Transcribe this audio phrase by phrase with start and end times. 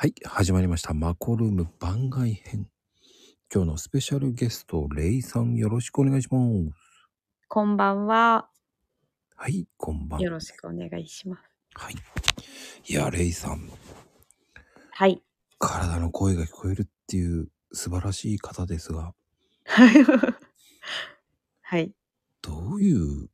[0.00, 0.94] はい、始まりました。
[0.94, 2.66] マコルーム番外編。
[3.54, 6.70] 今日のスペシャルゲスト、レイさんよろしくお願いします。
[7.48, 8.48] こんばんは。
[9.36, 11.42] はい、こんばんよろしくお願いします。
[11.74, 11.94] はい。
[12.86, 13.70] いや、レイさん、
[14.92, 15.22] はい。
[15.58, 19.12] 体の声が聞こえるっていう素晴らしい方ですが、
[21.60, 21.92] はい。
[22.40, 23.28] どういう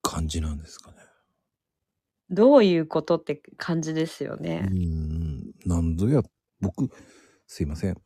[0.00, 1.07] 感じなんですかね。
[2.30, 4.62] どういうことって感じですようね。
[4.64, 6.22] ーん、なんぞや、
[6.60, 6.90] 僕、
[7.46, 7.96] すいません。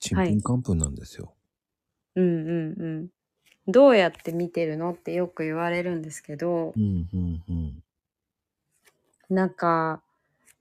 [0.00, 1.34] ちんぷんかんぷんなんですよ。
[2.16, 3.08] うんうんうん。
[3.68, 7.82] どうやって見てるのってよく言われるんですけどう、ん、うん、うん。
[9.28, 10.02] なんか、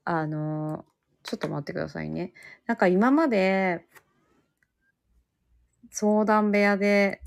[0.04, 0.86] あの、
[1.23, 2.34] ちょっと待ってくださいね。
[2.68, 3.86] なんか今まで、
[5.90, 7.22] 相談部屋で、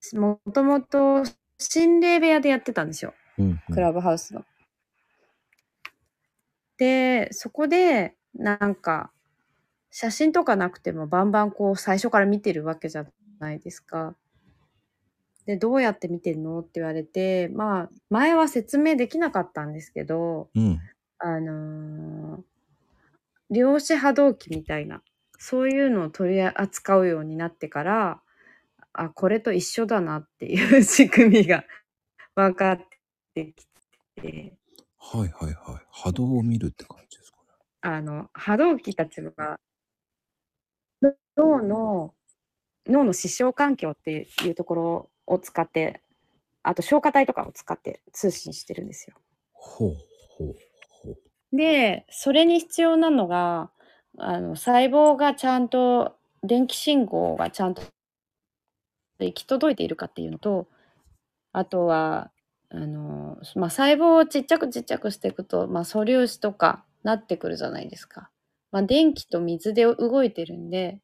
[0.00, 1.22] しもともと
[1.58, 3.14] 心霊部屋でやってたんですよ。
[3.38, 4.44] うん、うんクラブハウスの。
[6.80, 9.12] で、そこで、なんか、
[9.90, 13.04] 写真とかなくてもバンバンこう最初から見てるわけじゃ
[13.38, 14.16] ないですか。
[15.44, 20.80] で、どうやって見てるのって言われて、まあ、前は説明できなかったんですけど、うん。
[21.18, 22.42] あのー
[23.52, 25.02] 量子波動機みたいな、
[25.36, 28.22] そういうのを取り扱うようになってから、
[28.92, 31.64] あ、これと一緒だなっていう仕組みが
[32.36, 32.80] 分かっ
[33.34, 33.66] てき
[34.22, 34.54] て、
[35.00, 35.86] はい、はい、はい。
[35.90, 37.42] 波動を見るって感じですかね。
[37.80, 39.58] あの、波動機たちは、
[41.36, 42.14] 脳の、
[42.86, 46.02] 脳の視床環境っていうところを使って、
[46.62, 49.16] あと消化体とかを使って通信してるんですよ。
[49.52, 49.96] ほう、
[50.36, 50.54] ほう、
[50.88, 51.56] ほう。
[51.56, 53.70] で、それに必要なのが、
[54.18, 57.82] あの、細胞がちゃんと、電気信号がちゃんと
[59.18, 60.68] 行き届いているかっていうのと、
[61.52, 62.32] あとは、
[62.70, 68.30] あの、まあ、細胞をちっちゃくちっちゃくしていくと、まあ、素粒子とかなってくるじゃないですか。
[68.70, 71.00] まあ、電気と水で動いてるんで、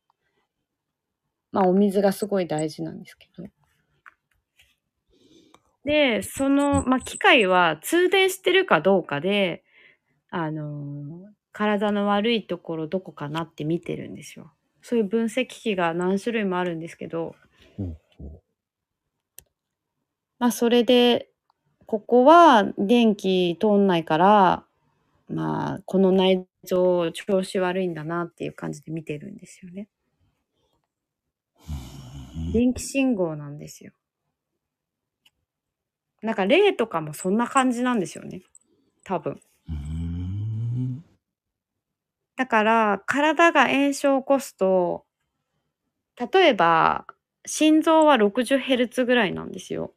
[1.51, 3.49] まあ、お水がすごい大事なんですけど。
[5.85, 9.65] で、その、まあ、機械は通電してるかどうかで、
[10.31, 14.53] あの、体の悪いところどこかなって見てるんですよ。
[14.83, 17.35] そういう分析機が何種類もあるんですけど、
[20.39, 21.31] まあ、それで、
[21.87, 24.65] ここは電気通んないから、
[25.29, 29.89] まあ、この内臓調子悪いんだなっていう感じで見てるんですよね。
[32.51, 32.53] う。
[32.53, 33.93] 電気信号なんですよ。
[36.23, 38.43] なんか霊とかもそんな感じなんですよね。
[39.05, 39.41] 多分。
[42.37, 45.05] だから、体が炎症を起こすと、
[46.33, 47.07] 例えば、
[47.47, 49.95] 心臓は 60Hz ぐらいなんですよ。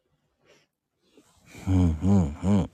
[1.68, 2.62] うん、うん、うん。
[2.62, 2.70] いやそう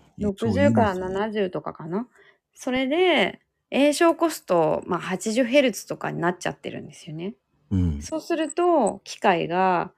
[0.00, 2.08] 言60からいますよね70とかかな。
[2.54, 3.40] それで、
[3.70, 7.34] 炎症を起こすと、まあ、80Hz とかになっちゃってるんですよね。
[7.70, 8.02] うん。
[8.02, 9.92] そうすると、機械が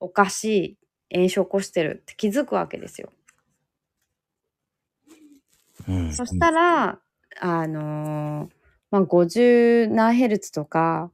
[0.00, 0.78] おかし
[1.10, 3.10] い炎症を起こしてるって気づくわけですよ。
[5.88, 6.12] うん。
[6.12, 7.00] そしたら、
[7.40, 8.58] あのー
[8.90, 11.10] まあ、50何ヘルツとか、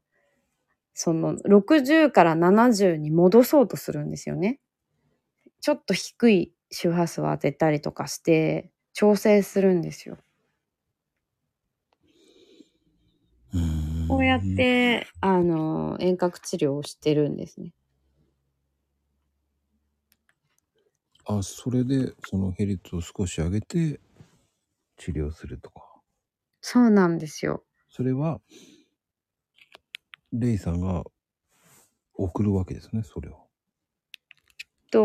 [0.94, 4.60] その60から70に戻そうとするんですよね。
[5.60, 10.18] ちょっと低い周波数を当てたりとかして、調整するんですよ。
[13.54, 13.62] うん
[14.08, 14.42] こうやっ。
[14.56, 17.72] て、あのー遠隔治療をしてるんですね。
[21.26, 24.00] あ、それで、そのヘリツを少し上げて、
[24.98, 26.02] 治療するとか。
[26.62, 27.64] そうなんですよ。
[27.88, 28.40] それは、
[30.32, 31.04] レイさんが
[32.14, 33.48] 送るわけですね、それを。
[34.90, 35.04] と、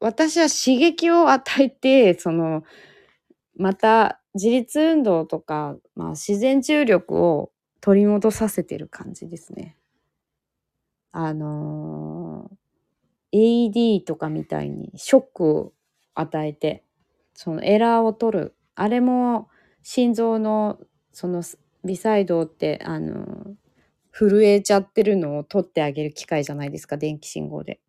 [0.00, 2.64] 私は刺激を与えて、その、
[3.56, 9.76] また自律運動とか、まあ、自然重力を取り戻させてる感じですね。
[11.12, 12.56] あのー
[13.30, 15.72] AED とかみたいにショックを
[16.14, 16.82] 与えて、
[17.34, 18.56] そのエラーを取る。
[18.74, 19.48] あれも
[19.82, 20.78] 心臓の
[21.12, 21.42] その
[21.84, 23.54] 微細動って、あのー
[24.12, 27.80] 震えちゃってるのを取ってあげる機械じゃないですか、電気信号で。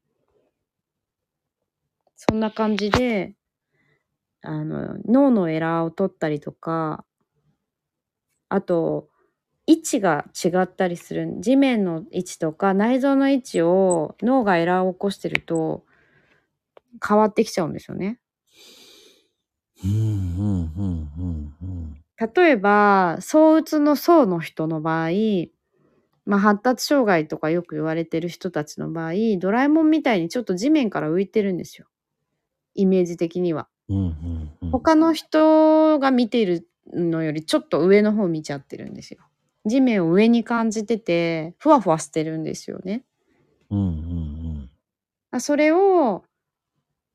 [2.21, 3.33] そんな感じで、
[4.41, 7.05] あの、脳のエラーを取ったりとか、
[8.49, 9.07] あと、
[9.67, 11.37] 位置が違ったりする。
[11.39, 15.85] 地面の位置とか内臓の位置を脳がエラーを起こしてると
[17.07, 18.19] 変わってきちゃうんですよね。
[22.17, 25.09] 例えば、躁うつの層の人の場合、
[26.25, 31.88] まあ、発達障害とかよく言われてる人たちの場合、ドラえもんみたいにちょっと地面から浮いてるんですよ。
[32.81, 33.67] イメージ的には。
[33.89, 34.71] うん、うん、うん。
[34.71, 39.19] 他の人が見ているのよりちょっと上の方見ちゃってるんですよ。
[39.65, 43.03] 地面を上に感じてて、ふわふわしてるんですよね。
[43.69, 44.69] うんうん
[45.31, 46.23] あそれを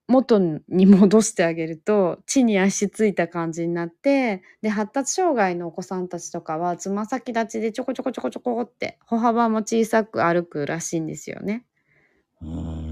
[0.07, 0.39] 元
[0.69, 11.65] に戻してあげると地に足ついた感じになってで発達障害のお子さんたちとかはつま先立ちでちょこちょこちょこちょこって歩幅も小さく歩くらしいんですよね。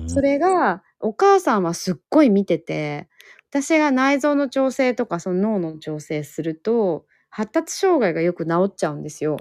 [0.07, 3.09] それがお母さんはすっごい見てて
[3.51, 9.39] 私が内臓の調整とかその脳の調整すると発達障害がよく治っちゃうんですよ。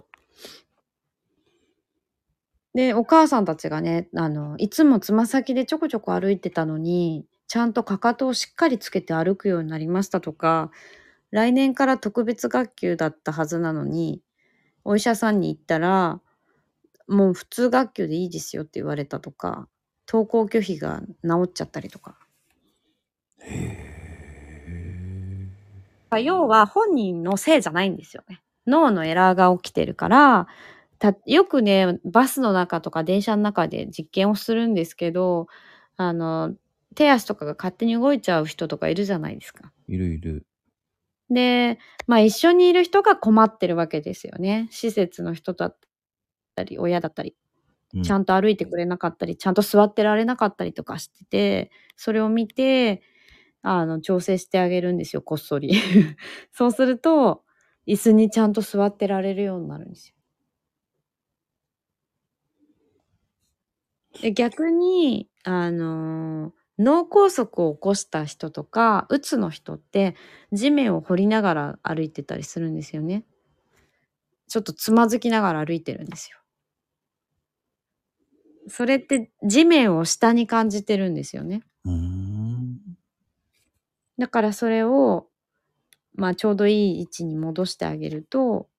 [2.73, 10.71] でお母さんたちがねあのいつもつま先でちょこちょこ歩いてたのにちゃんとかかとをしっかりつけて歩くようになりましたとか
[11.31, 14.21] 来年から特別学級だったはずなのに
[14.85, 16.21] お医者さんに行ったら
[17.07, 19.67] もう普通学級でいいですよって言われたとか
[20.11, 22.17] 登校拒否が治っちゃったりとか
[23.39, 23.77] へ
[26.21, 30.47] 要は本人のせいじゃないんですよね脳のエラーが起きてるから
[30.99, 35.47] たよくねバスの中とか電車の中で実験をするんですけど
[35.95, 36.53] あの
[36.95, 39.71] 手足とかが勝手に動いちゃう人とかいるじゃないですか。
[39.87, 40.45] いるいる。
[41.29, 44.67] で、まあ一緒にいる人が困ってるわけですよね。
[44.71, 45.77] 施設の人だっ
[46.55, 47.40] たり、親だったり、うん
[48.01, 53.01] ちゃんと歩いてくれなかったり、ちゃんと座ってられなかったりとかしてて、それを見て、
[53.63, 55.73] あの、調整してあげるんですよ、こっそり。
[56.53, 57.43] そうすると、
[57.87, 60.15] 椅子にちゃんと座ってられるようになるんですよ。
[64.21, 70.15] で逆に、あのー脳梗塞を起こした人とか、うつの人って
[70.51, 73.23] 地面を掘りながら歩いてたりするんですよね。
[74.47, 76.37] ちょっとつまずきながら歩いてるんですよ。
[78.67, 81.63] それって地面を下に感じてるんですよね。
[84.17, 85.27] だからそれを、
[86.15, 88.69] まあちょうどいい位置に戻してあげると、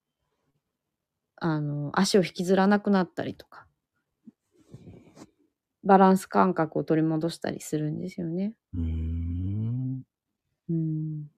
[1.37, 3.67] あの、足を引きずらなくなったりとか、
[5.85, 8.55] バランス感覚を取り戻したりするんですよね。
[8.75, 10.03] うーん。
[10.71, 11.31] うん。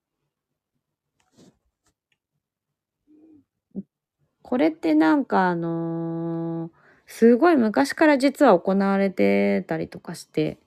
[4.43, 6.84] これってなんかあのー
[7.17, 10.59] すごい昔から実は行われてたりとかして。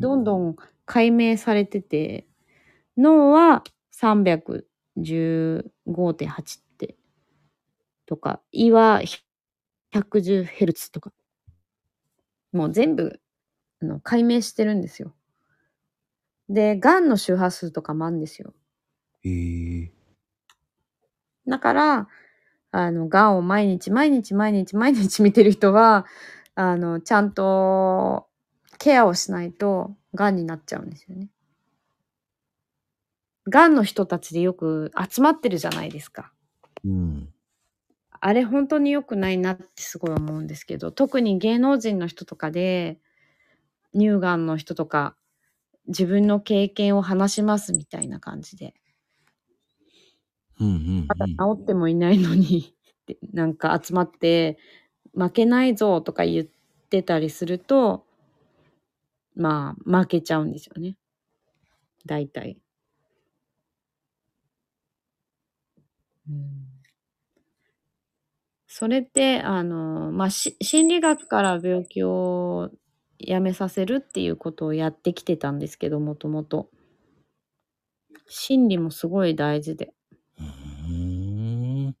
[0.00, 2.26] どんどん解明されてて、
[2.98, 6.96] 脳は315.8って、
[8.04, 9.00] とか、胃は
[9.94, 11.12] 110Hz とか、
[12.52, 13.18] もう全部
[13.80, 15.14] あの解明してるんですよ。
[16.50, 18.52] で、癌の周波数とかもあるんですよ。
[19.22, 19.30] へ
[19.84, 19.92] え。
[21.46, 22.08] だから、
[22.76, 26.06] あの、癌を毎日毎日毎日毎日見てる人は、
[26.56, 28.26] あの、ちゃんと
[28.78, 31.28] ケアをしないと癌になっちゃうんですよね。
[33.50, 36.32] 癌の人たちでよく集まってるじゃないですか。
[36.84, 37.28] うん。
[38.20, 42.98] あれ本当に良くないなってすごい思うんですけど、特に芸能人の人とかで、
[43.94, 45.16] 乳がんの人とか、
[45.88, 48.74] 自分の経験を話しますみたいな感じで。
[50.60, 54.58] うんうんまだ治ってもいないのに ってなんか集まって
[55.14, 56.46] 負けないぞとか言っ
[56.90, 58.06] てたりすると
[59.36, 60.96] まあ負けちゃうんですよね。
[62.06, 62.58] 大体、
[66.28, 66.66] うん、
[68.66, 72.70] それってあのまあし心理学から病気を
[73.18, 76.68] やめさせるっていうことをやってきてたんですけどもともと。
[78.28, 79.94] 心理もすごい大事で
[80.38, 80.46] うん。
[80.46, 81.96] うーん。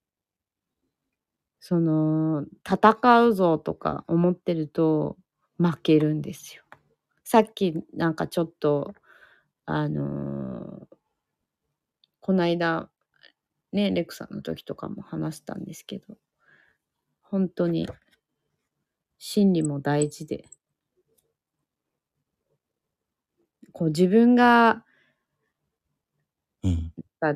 [1.66, 5.16] その戦うぞとか思ってると
[5.56, 6.62] 負けるんですよ。
[7.24, 8.92] さっきなんかちょっと
[9.64, 10.96] あのー
[12.20, 12.90] この間
[13.72, 16.18] ねレクさんの時とかも話したんですけど
[17.22, 17.88] 本当に
[19.18, 20.44] 心理も大事で
[23.72, 24.84] こう自分が
[26.62, 26.92] うん。
[27.20, 27.34] が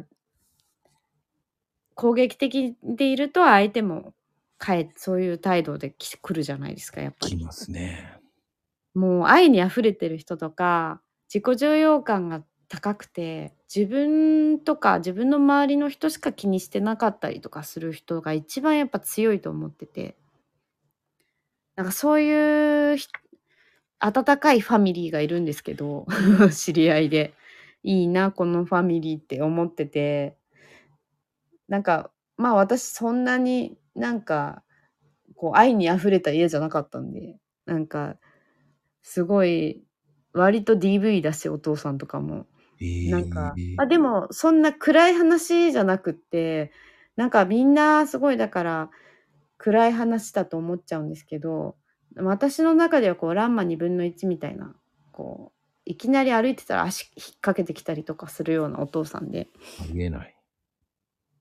[1.94, 4.14] 攻撃的でいると相手も
[4.58, 7.38] かえそういう態度で来来るじゃないですかやっぱり。
[7.38, 8.18] きますね。
[8.94, 11.00] もう愛に溢れてる人とか
[11.32, 20.16] 自己重要感が高くて自分とか自分の周りの人しか気にしてなかったりとかする人が一番やっぱ強いと思ってて
[21.76, 23.08] なんかそういうひ
[24.00, 26.06] 温かいファミリーがいるんですけど
[26.52, 27.34] 知り合いで
[27.82, 30.36] いいなこのファミリーって思ってて
[31.68, 34.62] なんかまあ私そんなになんか
[35.36, 37.36] こう愛に溢れた家じゃなかったんで
[37.66, 38.16] なんか
[39.02, 39.82] すごい
[40.32, 42.46] 割と DV だしお父さんとかも
[42.80, 46.70] えなんか、えま、でもそんな暗い話じゃなくって、
[47.16, 48.90] なんかみんなすごいだから、
[49.56, 51.76] 暗い話だと思っちゃうんですけど、
[52.16, 54.74] 私の中ではこうランマ1/2みたいな、
[55.12, 59.48] こう、いきなり歩いてたら足引っ掛けてきたりとかするようなお父さんで。
[59.80, 60.34] ありえない。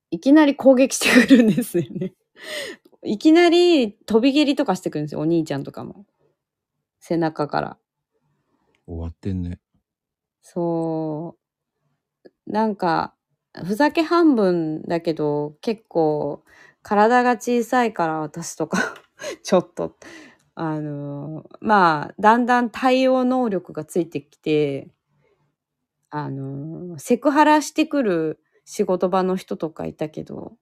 [0.09, 2.13] いきなり攻撃してくるんですよね。
[3.03, 6.05] いきなり飛び蹴りとかしてくるんですよ、お兄ちゃんとかも。
[6.99, 7.77] 背中から。
[8.85, 9.59] 終わってんね。
[10.41, 11.37] そ
[12.45, 12.51] う。
[12.51, 13.13] なんか、
[13.65, 16.43] ふざけ半分だけど、結構
[16.81, 18.95] 体が小さいから私とか
[19.43, 19.97] ちょっと、
[20.55, 24.89] あの、まあ、だんだん対応能力がついてきて、
[26.09, 30.53] あの、セクハラしてくる仕事場の人とかいたけど、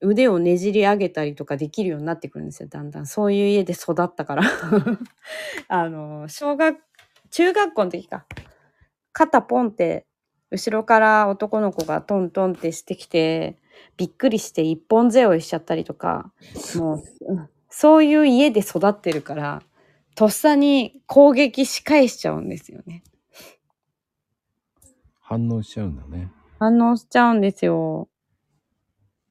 [0.00, 3.06] 腕をねじり上げたりとかできるようになってくるんですよ、だんだん。
[3.06, 4.42] そういう家で育ったから。
[5.68, 6.78] あの、小学
[7.30, 8.26] 中学校の時か。
[9.12, 10.06] 肩ポンって、
[10.50, 13.58] 後ろから男の子がトントンってしてきて、
[13.96, 16.32] びっくりして一本背負いしちゃったりとか、
[16.76, 17.48] もう、うん
[17.78, 19.62] そういう家で育ってるから、
[20.14, 23.02] とっさに攻撃し返しちゃうんですよね。
[25.20, 26.32] 反応しちゃうんだね。
[26.58, 28.08] 反応しちゃうんですよ。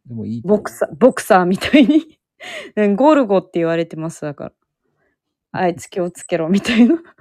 [0.07, 0.41] でもいい。
[0.41, 2.19] ボクサー、ボクサーみたいに。
[2.75, 4.51] うんゴルゴって言われてます、だから。
[5.51, 7.01] あいつ気をつけろ、みたいな。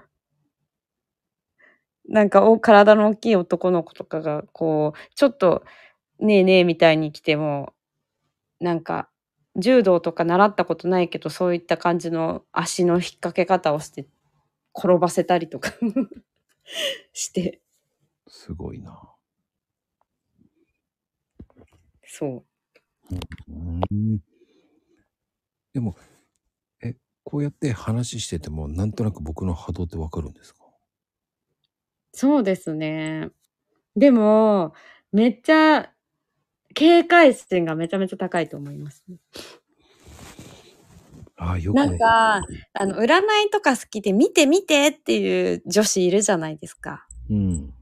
[2.09, 5.65] なんか、お、体の大きい男の子とかが、こう、ちょっと、
[6.21, 7.75] ねえねえみたいに来ても、
[8.61, 9.11] なんか、
[9.57, 14.07] 柔道とか習ったことないけど、そういった感じの足の引っ掛け方をして、
[14.79, 15.73] 転ばせたりとか
[17.15, 17.61] して、
[18.29, 19.15] すごいな。
[22.07, 22.45] そう。
[23.11, 24.21] うん。
[25.73, 25.97] でも、
[26.83, 30.61] え、こうやって話してても、なんとなく僕の波動ってわかるんですか？
[32.13, 33.31] そうですね。
[33.97, 34.75] でも、
[35.13, 35.91] めっちゃ、
[36.75, 39.17] 警戒心がめちゃめちゃ高いと思いますね。
[41.37, 42.43] ああ、よくなんか、
[42.73, 47.07] あの、占いとか好きで見て見てっていう女子いるじゃないですか。
[47.31, 47.75] うん。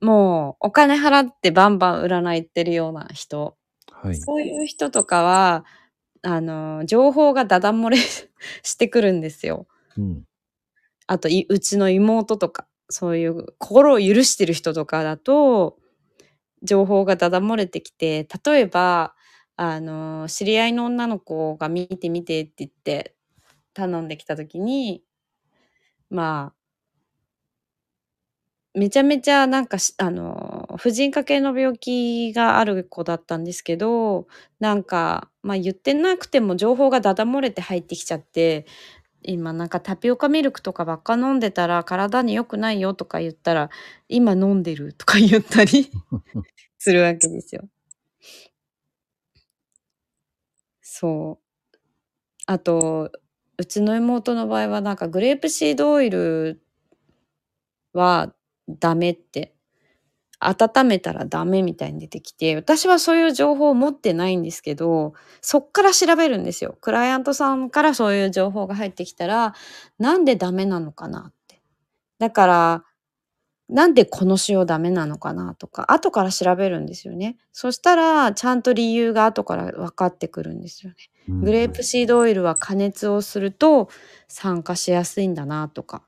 [0.00, 3.56] もう、お金払ってバンバン占い行ってるような人。
[4.04, 4.16] はい。
[4.16, 5.64] そういう人とかは、
[6.22, 7.96] あの、情報がダダ漏れ
[8.62, 9.66] してくるんですよ。
[9.96, 10.24] うん。
[11.06, 15.78] あと、いうちの妹とか、そういう心を許してる人とかだと、
[16.62, 19.14] 情報がダダ漏れてきて、例えば、
[19.56, 23.14] あの、知り合いの女の子が見て見てって言って
[23.72, 25.02] 頼んできたときに、
[26.10, 26.54] まあ、
[28.78, 34.26] めちゃめちゃなんかし、あの、婦人科系の病気がある子だったんですけど、
[34.60, 38.66] なんか、まあ言ってなくても情報がダダ漏れて入ってきちゃって、
[39.22, 43.70] 今なんかタピオカミルクとかばっか飲んでたら体に良くないよとか言ったら、
[44.08, 45.90] 今飲んでるとか言ったり
[46.78, 47.68] するわけですよ。
[50.82, 51.44] そう。
[52.46, 53.10] あと、
[53.58, 56.60] うちの妹の場合はなんかグレープシードオイル
[57.94, 58.34] は
[58.68, 59.53] ダメって、
[60.40, 66.76] 温めたらダメみたいに出てきて、私はそういう情報を持ってないんですけど、そっから調べるんですよ。
[66.80, 69.54] クライアントさんからそういう情報が入ってきたら、
[69.98, 71.62] なんでダメなのかなって。
[72.18, 72.84] だから、
[73.68, 77.38] なんでこの塩ダメなのかなとか、後から調べるんですよね。
[77.52, 80.96] そしたら、ちゃんと理由が後から分かってくるんですよね。
[81.40, 83.88] グレープシードオイルは加熱をすると
[84.28, 86.04] 酸化しやすいんだなとか、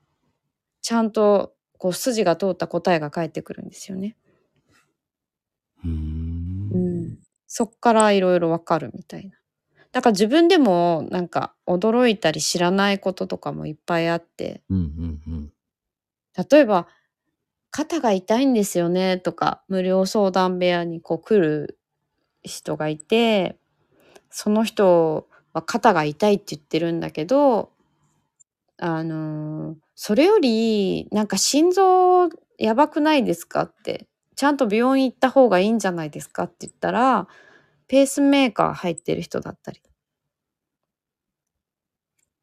[0.81, 4.15] ちゃんとこう筋が通った答えが返ってくるんですよね。
[5.83, 7.07] うーん。
[7.13, 7.17] ん。
[7.47, 9.35] そっからいろいろわかるみたいな。
[9.91, 15.53] だから自分でもなんか驚いたり知らないこととかもいっぱいあって、うんうんうん。
[16.49, 16.87] 例えば、
[17.71, 21.79] 肩が痛いんですよねとか、無料相談部屋にこう来る
[22.43, 23.57] 人がいて、
[24.29, 27.71] その人は肩が痛いって言ってるんだけど、
[28.77, 32.29] あのーそれより、なんか心臓
[32.59, 37.27] やばくないですかって、ちゃんと病院行った方がいいんじゃないですかって言ったら、
[37.87, 39.81] ペースメーカー入ってる人だったり。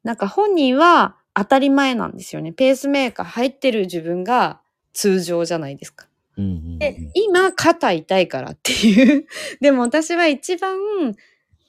[0.03, 2.51] なんか本人は当たり前なんですよね。
[2.51, 4.59] ペースメーカー入ってる自分が
[4.91, 6.07] 通常じゃないですか。
[6.37, 9.25] うんうんうんで、今肩痛いからっていう。
[9.61, 10.77] でも私は一番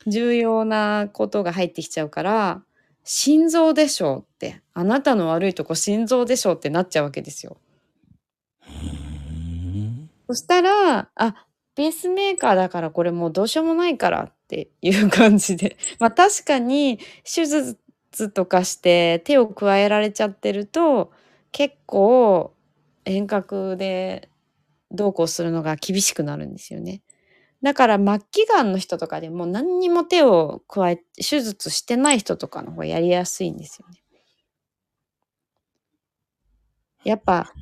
[0.09, 2.63] 重要なことが入ってきちゃうから、
[3.07, 4.61] 心臓でしょうって。
[4.75, 7.57] あなたの悪いとこ心臓でしょうってなっちゃうわけですよ。
[10.29, 11.47] そしたら、あ、
[11.77, 15.77] ペースメーカーだからこれもうどうしようもないからっていう感じで。
[16.01, 17.79] まあ確かに手術
[18.35, 21.13] とかして手を加えられちゃってると
[21.53, 22.53] 結構
[23.05, 24.31] 遠隔で
[24.91, 27.03] どうこうするのが厳しくなるんですよね。
[27.63, 34.03] だから末期がんの人とかでも何にも手を加え、手術してない人とかの方がやりやすいんですよね。
[37.05, 37.53] やっぱ、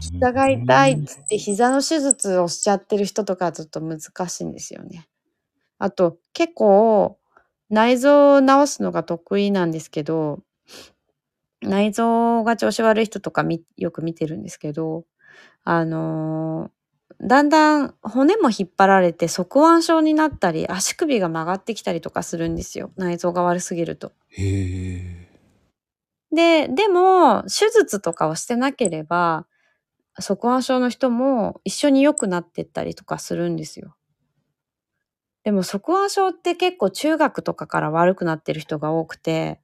[0.00, 5.08] 膝が痛いっつって膝の手術をしちゃってる人とかはちょっと難しいんですよね。
[5.78, 7.18] あと、結構、
[7.70, 10.40] 内臓を治すのが得意なんですけど、
[11.62, 13.44] 内臓が調子悪い人とか
[13.76, 15.04] よく見てるんですけど、
[15.64, 16.70] あの
[17.20, 22.90] だんだん骨も引っ張られて側腕症になったり、足首が曲がってきたりとかするんですよ。
[22.96, 24.12] 内臓が悪すぎると。
[24.30, 25.28] へえ。
[26.32, 29.46] で、でも、手術とかをしてなければ、
[30.18, 33.96] 側腕症の人も一緒に良くなってったりとかするんですよ。
[35.44, 39.60] でも側腕症って結構中学とかから悪くなってる人が多くて、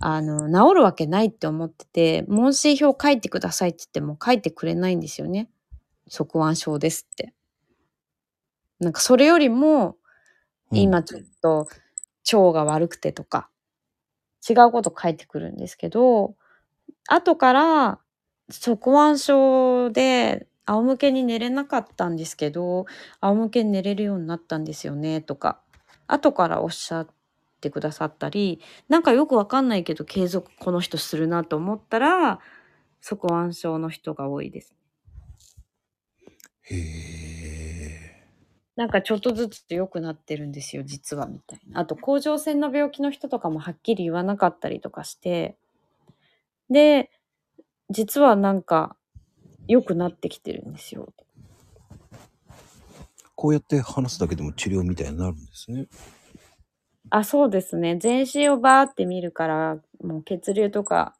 [0.00, 5.48] あの、治るわけないって思ってて、問診票書いてくださいって言っても書いてくれないんですよね。
[6.08, 7.32] 側腕症ですって。
[8.80, 9.96] なんかそれよりも、
[10.72, 11.68] うん今ちょっと
[12.32, 13.48] 腸が悪くてとか、
[14.48, 16.34] 違うこと書いてくるんですけど、
[17.08, 18.00] 後から
[18.50, 22.86] 側腕症で仰向けに寝れなかったんですけど、
[23.20, 25.60] 仰向けに寝れるようになったんですよねとか、
[26.08, 27.08] 後からおっしゃっ
[27.60, 32.40] てくださったり、なんかよくわかんないけど継続この人するなと思ったら、
[33.00, 34.74] 側腕症の人が多いです。
[36.64, 38.24] へえ。
[38.76, 41.80] なんかちょっとずつ良くなってるんですよ、実はみたいな。
[41.80, 45.56] あと、甲状腺の病気の人とかもはっきり言わなかったりとかして、
[46.70, 47.10] で、
[47.90, 48.96] 実はなんか
[49.68, 51.12] 良くなってきてるんですよ。
[53.36, 55.86] こうやって話すだけでも治療みたいになるんですね。
[57.10, 57.96] あ、そうですね。
[57.96, 61.14] 全身をバーって見るから、もう血流とか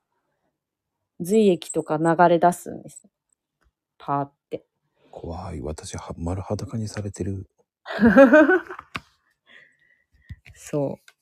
[1.20, 3.06] 髄液とか流れ出すんです。
[3.98, 4.43] パーって。
[5.14, 5.60] 怖い。
[5.60, 7.48] 私は丸裸にされてる。
[10.54, 11.12] そう。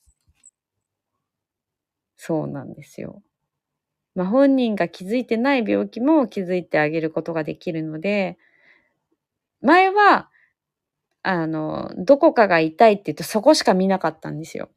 [2.17, 3.21] そうなんですよ。
[4.15, 8.39] まあ、本人が気づいてない病気も気づいてあげることができるので、
[9.61, 10.31] 前は、
[11.21, 14.69] あの、どこかが痛いって言うとそこしか見なかったんですよ。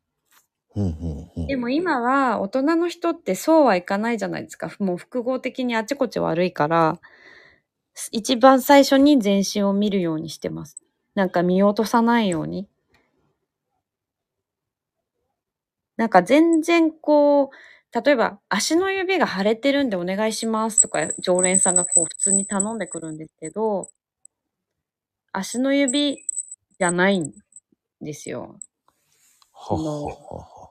[0.74, 1.46] うんうんうん。
[1.46, 4.70] でも今は大人の人ってそうはいかないじゃないですか。
[4.78, 7.00] もう複合的にあちこち悪いから、
[8.12, 10.76] 一番最初に全身を見るようにしてます。
[11.14, 12.68] なんか見落とさないように。
[15.96, 23.88] なんか全然こう、例えば足の指が腫れてるんでお願いしますとか常連さんがこう普通に頼んでくるんですけど、
[25.32, 26.18] 足の指
[26.78, 27.32] じゃないん
[28.02, 28.58] ですよ。
[29.52, 30.70] はっはっはっは。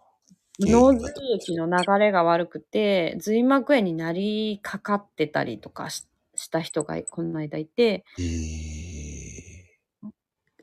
[0.60, 9.26] 脳髄液の流れが悪くて、髄膜炎になりかかってたりとかしした人がこの間いて、へえ。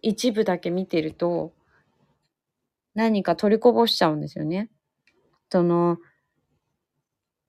[0.02, 1.52] 一部だけ見てると、
[2.94, 4.70] 何か取りこぼしちゃうんですよね。
[5.50, 5.98] その、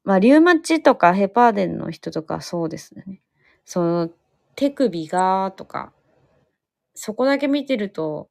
[0.03, 3.21] まあ、リウマチとかヘパーデンの人とかそうですね。
[3.65, 4.09] その、
[4.55, 5.93] 手首がとか、
[6.93, 8.29] そこだけ見てると、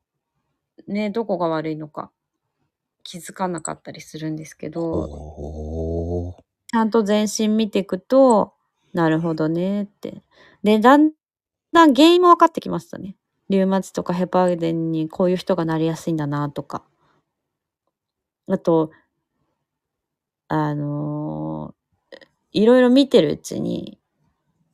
[0.86, 2.10] ね、どこが悪いのか
[3.02, 6.36] 気づかなかったりするんですけど。
[6.68, 8.54] ちゃんと全身見ていくと、
[8.92, 10.22] なるほどねって。
[10.62, 11.12] で、だん
[11.72, 13.16] だん原因も分かってきましたね。
[13.50, 16.84] リウマチとかヘパーデンにこういう人がなりやすいんだなとか。
[18.46, 18.90] あと、
[20.48, 21.82] あのー
[22.52, 23.98] いろいろ見てるうちに、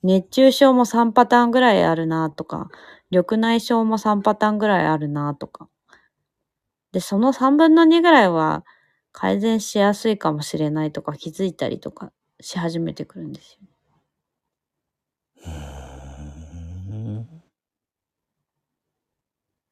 [0.02, 2.70] 熱中症も3パターンぐらいあるなとか、
[3.10, 5.68] 緑内障も3パターンぐらいあるなとか。
[6.92, 8.64] で、その3分の2ぐらいは
[9.12, 13.67] 改善しやすいかもしれないとか気づいたりとかし始めてくるんですよ。
[15.46, 17.42] うーん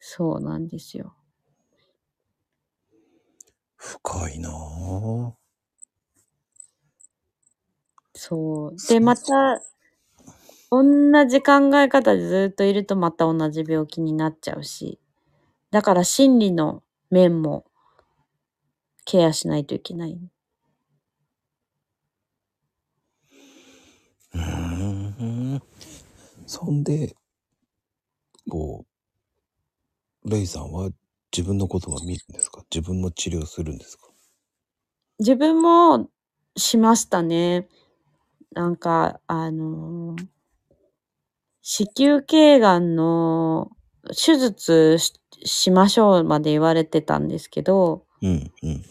[0.01, 1.15] そうなんですよ。
[3.77, 4.51] 深いな。
[8.15, 9.61] そうで、また、
[10.71, 10.83] 同
[11.29, 14.99] じ考え方でずっといるとまた同じ病気になっちゃうし。
[15.71, 17.65] だから心理の面も
[19.05, 20.19] ケアしないといけない。
[24.35, 25.63] うーん。
[26.47, 27.15] そんで、
[28.49, 28.87] こ
[30.25, 30.91] う、レイさんは
[31.37, 32.63] 自分のことは見るんですか？
[32.73, 34.09] 自分の治療するんですか？
[35.19, 36.09] 自分も
[36.57, 37.69] しましたね。
[38.53, 40.27] なんか、あのー
[41.69, 43.73] 子宮頸がんの
[44.07, 48.85] 手術ししましょうまで言われてたんですけど、うんうん。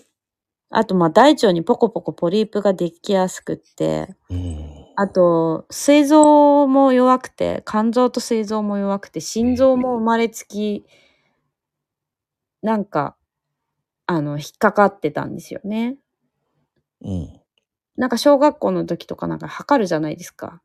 [0.70, 4.85] あとまあ大腸にポコポコポリープができやすくって、うん。
[4.98, 10.86] あと、膵臓も弱くて、肝臓と膵臓も弱くて、心臓も生まれつき、
[12.62, 13.18] なんか、
[14.06, 15.98] あの、引っかかってたんですよね。
[17.02, 17.42] うん。
[17.98, 20.62] なんか小学校の時とかなんか測るじゃないですか。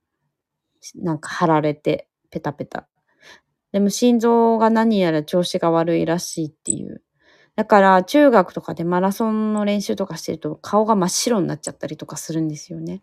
[0.96, 2.88] なんか貼られて、ペタペタ。
[3.72, 7.02] でも心臓が何やら調子が悪いらしいっていう。
[7.56, 13.02] だから中学とかでマラソンの練習とかしてると顔が真っ白になっちゃったりとかするんですよね。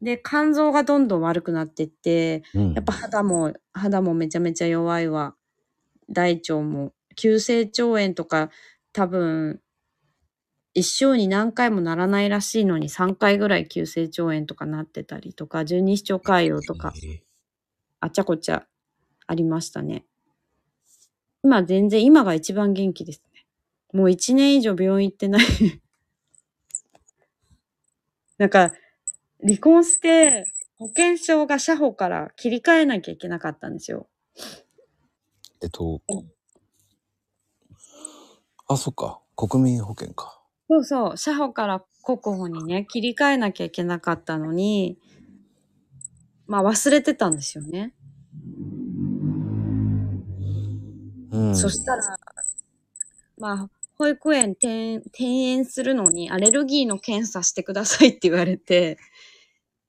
[0.00, 2.72] で、肝臓がどんどん悪くなってって、うん。
[2.74, 5.34] やっぱ肌も、肌もめちゃめちゃ弱いわ。
[6.10, 6.92] 大腸も。
[7.16, 8.50] 急性腸炎とか
[8.92, 9.60] 多分、
[10.74, 17.28] 一生に何回もならないらしいのに3回ぐらい急性腸炎とかなってたりとか、十二指腸潰瘍とか、えー
[18.00, 18.64] あちゃこちゃ
[19.26, 20.04] ありましたね。
[21.42, 23.46] 今全然、今が一番元気ですね。
[23.92, 25.46] もう一年以上病院行ってない。
[28.38, 28.72] なんか、
[29.42, 30.44] 離婚して、
[30.76, 34.08] 保険証が社保から切り替えなきゃいけなかったんですよ。
[35.60, 36.00] えっと、
[38.68, 39.20] あ、そっか。
[39.36, 40.40] 国民保険か。
[40.68, 44.98] そうそう、社保から国保にね、切り替えなきゃいけなかったのに、
[46.46, 47.94] まあ忘れてたんですよね。
[51.32, 51.56] うん。
[51.56, 52.02] そしたら、
[53.38, 58.98] まあ、保育園転転園するのにアレルギーの検査してくださいって言われて、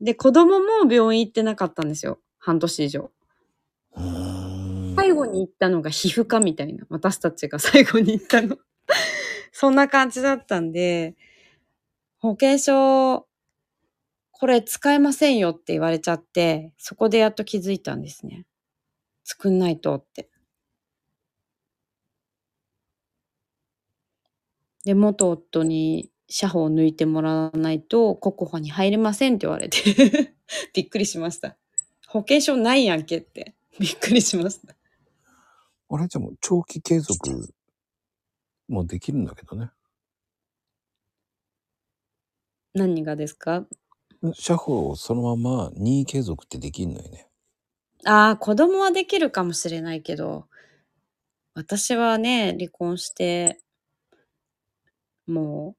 [0.02, 2.20] で、子供も病院行ってなかったんですよ。
[2.38, 3.12] 半年以上。
[4.96, 6.86] 最後に行ったのが皮膚科みたいな。
[6.90, 8.58] 私たちが最後に行ったの。
[9.52, 11.16] そんな感じだったんで、
[12.18, 13.28] 保険証、
[14.32, 18.46] これ使えませんよって言われちゃって、そこでやっと気づいたんですね。
[19.24, 20.30] 作んないとって。
[24.86, 30.36] で、元夫に社保を抜いてもらわないと国保に入れませんって言われて、
[30.74, 31.58] びっくりしました。
[32.08, 33.56] 保険証ないやんけって。
[33.80, 34.76] びっくりしました。
[35.90, 37.54] あれじゃもう長期継続
[38.68, 39.72] もできるんだけどね。
[42.74, 43.66] 何がですか？
[44.34, 47.30] 社保をそのまま任意継続ってできるのよね。
[48.06, 50.48] ああ、子供はできるかもしれないけど、
[51.56, 53.60] 私はね、離婚して、
[55.28, 55.76] も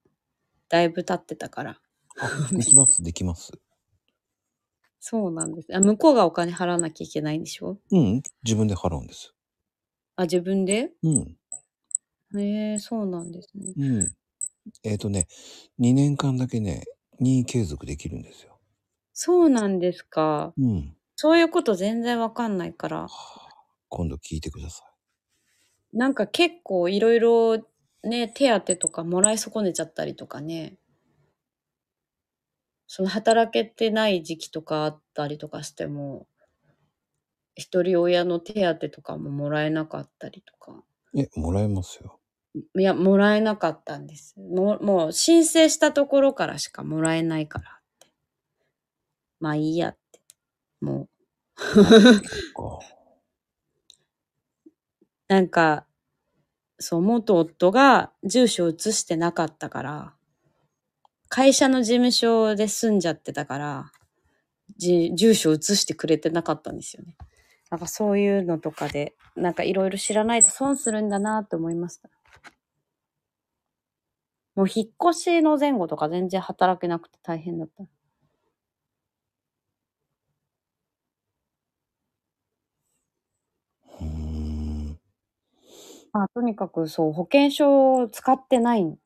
[0.71, 1.81] だいぶ経ってたから。
[2.17, 3.51] あ、できます、 できます。
[5.03, 5.75] そうなんです。
[5.75, 7.81] あ、向こうがお金払わなきゃいけないんでしょ？
[7.91, 9.33] うん、自分で払うんです。
[10.17, 10.91] あ、自分で？
[11.03, 11.37] うん、
[12.37, 13.75] へえ、そうなんですね。
[13.77, 14.15] うん。
[14.83, 15.27] えっ、とね、
[15.79, 16.85] 2年間だけね、
[17.19, 18.59] 任意継続できるんですよ。
[19.13, 20.53] そうなんですか。
[20.57, 20.95] うん。
[21.15, 23.07] そういうこと全然わかんないから。
[23.89, 24.91] 今度聞いてください。
[25.93, 27.59] なんか結構いろいろ
[28.03, 30.75] ね、手当とかもらい損ねちゃったりとかね。
[32.87, 36.27] その働けてない時期とかあったりとかしても、
[37.55, 40.83] 一人親の手当とかももらえなかったりとか。
[41.15, 42.19] え、もらえますよ。
[42.77, 44.35] いや、もらえなかったんです。
[44.39, 48.07] もう、もう申請したところからしかもらえないからって。
[49.39, 50.21] まあいいやって。
[50.81, 51.09] もう。
[52.53, 52.79] か
[55.29, 55.85] なんか、
[56.81, 60.13] そう、元夫が住所を移してなかったから、
[61.29, 63.91] 会社の事務所で住んじゃってたから、
[64.77, 67.15] じ住所を移してくれてなかったんですよね。
[67.69, 72.09] なんかそういうのとかで、なんかいろいろ知らないと損するんだなって思いました。
[74.55, 77.83] もう引っ越しの前後とか全然働けなくて大変だった。
[77.83, 84.99] うーん。
[86.13, 88.97] まあ、とにかくそう、保険証を使ってない。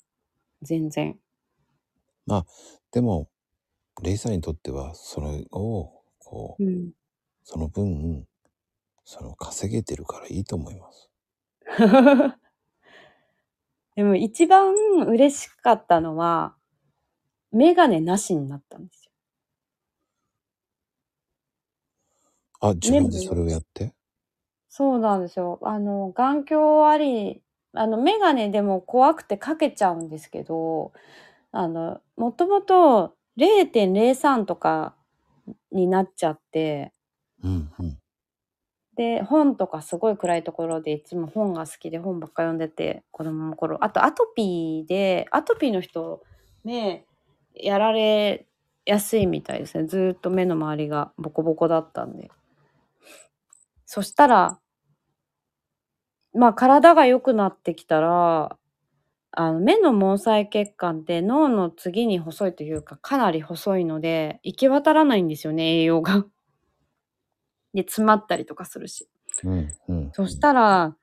[0.63, 1.19] 全然。
[2.91, 3.29] でも、
[4.03, 6.91] レイさんにとっては、それを、こう、うん。
[7.43, 8.27] その分、
[9.05, 11.09] その稼げてるからいいと思います。
[13.95, 14.73] でも一番
[15.07, 16.55] 嬉しかったのは、
[17.51, 19.11] メガネなしになったんですよ。
[22.61, 23.93] あ、自分でそれをやって？
[24.77, 25.57] そうなんですよ。
[25.61, 27.41] あの、眼鏡あり、
[27.73, 30.91] あの、メガネでも怖くてかけちゃうんですけど、
[31.53, 34.93] あの、もともと0.03とか
[35.71, 36.91] になっちゃって、
[37.41, 37.97] うん、うん。
[38.97, 43.81] で、本とかすごい暗いところでいつも本が好きで本ばっか読んでて、子供の頃。
[43.81, 46.21] あとアトピーで、アトピーの人、
[46.65, 47.05] 目
[47.53, 48.45] やられ
[48.85, 49.85] やすいみたいですね。
[49.85, 52.29] ずーっと目の周りがボコボコだったんで。
[53.85, 54.59] そしたら、
[56.35, 58.57] まあ体が良くなってきたら、
[59.31, 66.25] あの目の毛細血管って脳の次に細いというかかなり細いので行き渡らないんですよね栄養が。
[67.73, 69.09] で詰まったりとかするし。
[69.43, 70.11] うんうん。
[70.13, 70.95] そしたら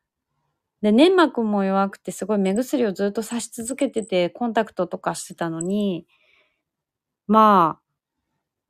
[0.80, 6.06] で粘膜も弱くてすごい目薬をずっと刺し続けててコンタクトとかしてたのに
[7.26, 7.82] まあ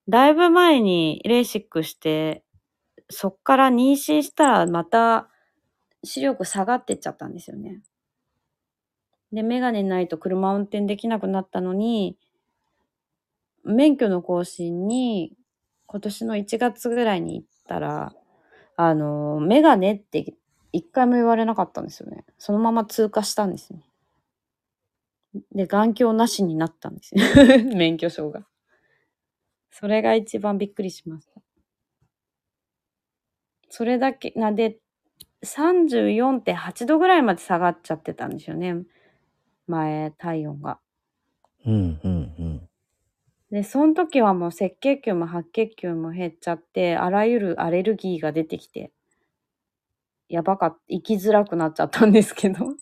[0.08, 2.44] だいぶ前にレーシックして
[3.08, 5.28] そっから妊娠したらまた
[6.04, 7.82] 視力下がってっちゃったんですよね。
[9.32, 12.18] で、メガネないと車運転できなくなったのに、
[13.64, 15.36] 免許の更新に
[15.86, 18.12] 今年の1月ぐらいに行ったら、
[18.76, 20.34] あの、メガネって
[20.72, 22.24] 一回も言われなかったんですよね。
[22.38, 23.82] そのまま通過したんですね。
[25.52, 27.22] で、眼鏡なしになったんですよ。
[27.74, 28.46] 免許証が。
[29.70, 31.40] それが一番びっくりしました。
[33.70, 34.78] それだけ、なで、
[35.44, 38.82] 34.8度ぐらいまで下がっちゃってたんですよね。
[39.66, 40.78] 前、体温が。
[41.66, 42.68] うんうんうん。
[43.50, 48.92] で、その時はもう赤血球も白血球も減っちゃって、あらゆるアレルギーが出てきて、
[50.28, 52.74] やばかった、生きづらくなっちゃったんですけど。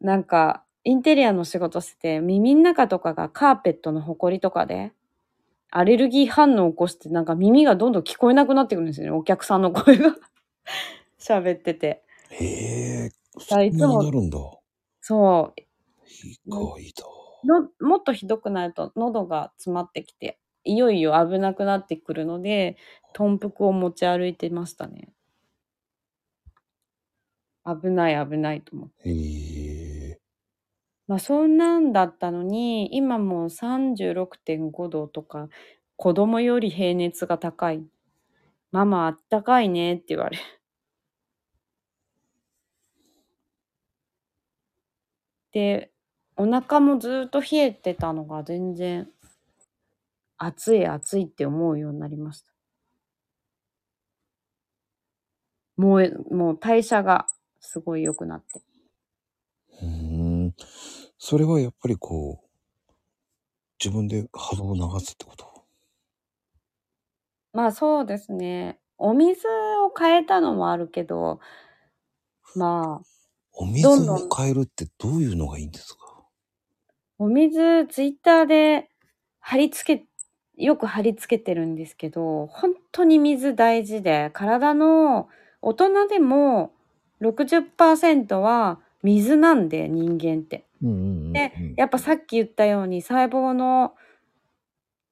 [0.00, 4.92] なんか、インテリアの仕事してて、耳の中とかがカーペットのホコリとかで、
[5.70, 10.16] アレルギー反応を起こして、なんか耳がどんどん聞こえなくなってくるんですよね、お客さんの声が。
[11.18, 12.02] 喋ってて。
[12.30, 12.44] へ
[13.06, 14.38] え、そんなになるんだ。
[15.00, 15.60] そう、
[16.26, 17.16] 意外だ。
[17.46, 22.76] のもっとひどくなると喉が詰まってきていよいよ危なくなってくるので
[23.14, 25.08] 豚腹を持ち歩いてましたね
[27.64, 29.55] 危ない危ないと思ってへえ。
[31.08, 35.48] まあそんなんだったのに今もう36.5度とか
[35.96, 37.84] 子供より平熱が高い
[38.72, 40.38] ママあったかいねって言われ
[45.52, 45.90] で
[46.36, 49.08] お腹もずっと冷えてたのが全然
[50.38, 52.50] 暑い暑いって思うようになりました。
[55.76, 57.26] もう、もう代謝が
[57.60, 58.60] すごい良くなって。
[61.18, 62.92] それはやっぱりこう、
[63.82, 65.64] 自分で波動を流すってこと？
[67.52, 68.78] まあそうですね。
[68.98, 71.40] お水を変えたのもあるけど、
[72.54, 73.06] まあ、
[73.52, 75.98] お水どんどんを変えるってどういうのがいいんですか？
[77.18, 78.88] お水、ツイッターで
[79.40, 80.06] 貼り付け、
[80.56, 85.28] よく貼り付けてるんですけど、本当に水大事で、体の
[85.60, 86.72] 大人でも
[87.20, 90.66] 60%は水なんで、人間って。
[90.82, 91.32] うんうんうん、うん。
[91.32, 93.94] で、やっぱさっき言ったように細胞の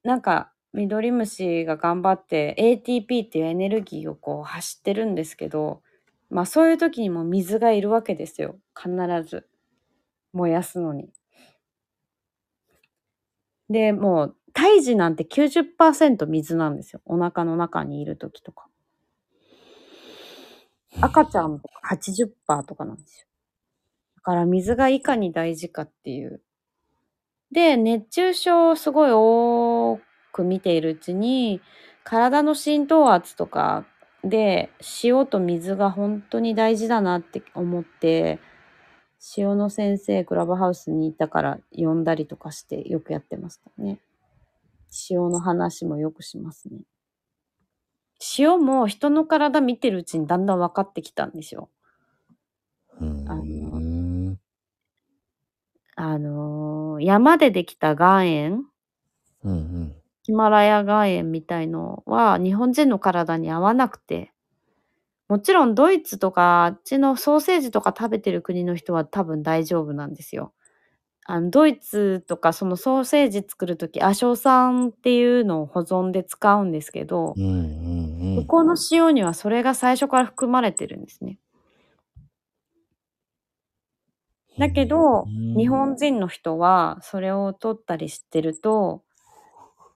[0.03, 5.81] なんかミドリムシが頑張って ATP っていうエネルギーをこう走ってるんですけど
[6.29, 8.91] まあそういう時にも水がいるわけですよ必
[9.27, 9.47] ず
[10.33, 11.09] 燃やすのに。
[13.69, 18.67] でもう胎児なんて90%水なんですよお腹の中にいる時とか。
[21.01, 23.24] 赤ちゃんとか80%とかなんですよ。
[24.25, 26.41] だから水がいかに大事かっていう。
[27.51, 29.99] で、熱中症をすごい多
[30.31, 31.61] く見ているうちに、
[32.03, 33.85] 体の浸透圧とか
[34.23, 34.71] で
[35.03, 38.39] 塩と水が本当に大事だなって思って、
[39.37, 43.99] 塩の先生クラブハウスにいたから呼んだりとかしてよくやってましたね。
[45.11, 46.79] 塩の話もよくしますね。
[48.39, 51.69] 塩も人の体見てるうちにだんだん分かってきたんですよ。
[53.27, 53.43] あの
[55.95, 58.65] あのー山でできた岩塩
[59.43, 59.95] うんうん。
[60.23, 64.31] ヒマラヤ岩塩みたいのは日本人の体に合わなくて、
[65.29, 70.53] もちろんドイツとかあっちのソーセージとか食べてる国の人は多分大丈夫なんですよ。
[71.25, 78.35] あのドイツとかそのソーセージ作るとき、亜硝酸っていうのを保存で使うんですけどう、んうんうん。
[78.37, 81.39] 向こうの塩にはそれが最初から含まれてるんですね。
[84.57, 89.03] だけど、うん日本人の人はそれを取ったりしてると、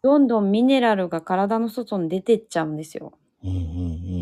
[0.04, 3.14] どんどんミネラルが体の外に出てっちゃうんですよ。
[3.44, 3.54] うんう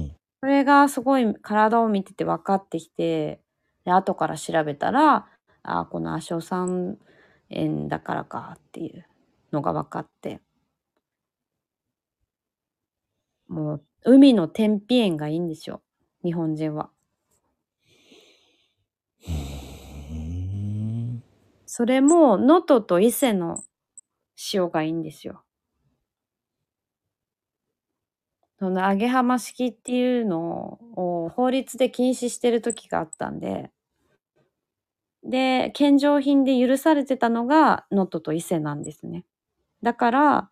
[0.06, 3.42] んそれがすごい体を見てて分かってきて、
[3.86, 5.28] で後から調べたら、
[5.64, 6.98] あこの亜硝酸
[7.50, 9.06] 塩だからかっていう
[9.52, 10.42] のが分かって。
[13.50, 15.82] もう、海の天日塩がいいんですよ。
[16.24, 16.90] 日本人は。
[19.28, 21.24] うん。
[21.68, 23.62] それも、能登と伊勢の
[24.54, 25.44] 塩がいいんですよ。
[28.60, 33.72] その揚げ浜式っていうのを法律で禁止してる時があったんで、
[35.24, 39.26] で、献上品で許されてたのが能登と伊勢なんですね。
[39.84, 40.50] だから、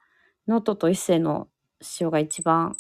[0.48, 1.50] 能登と伊勢の
[2.00, 2.78] 塩が一番、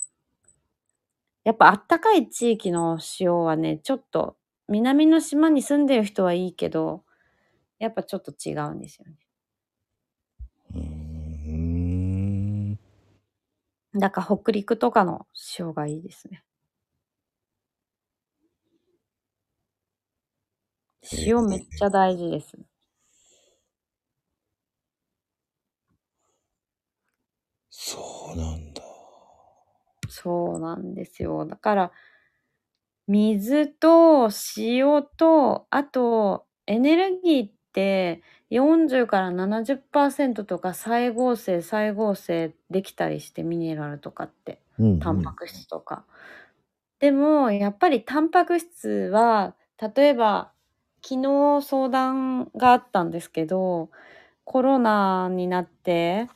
[1.45, 4.35] やっぱあったかい地域の塩はね、ちょっと
[4.67, 7.03] 南の島に住んでる人はいいけど、
[7.79, 9.17] やっぱちょっと違うんですよね。
[10.73, 10.81] うー
[12.73, 12.77] ん。
[13.95, 15.25] だから北陸とかの
[15.57, 16.43] 塩がいいですね。
[21.25, 22.57] 塩めっちゃ大事です。
[27.69, 28.81] そうなんだ。
[30.09, 31.45] そうなんですよ。
[31.45, 31.91] だから、
[33.07, 44.99] 水と塩と、あと、エネルギーって40から70%とか再合成、再合成できたりして、ミネラルとかって、うん、うん。
[44.99, 46.05] タンパク質とか。
[46.99, 49.55] でも、やっぱりタンパク質は、
[49.95, 50.51] 例えば、
[51.03, 53.89] 昨日相談があったんですけど、
[54.45, 56.29] コロナになって、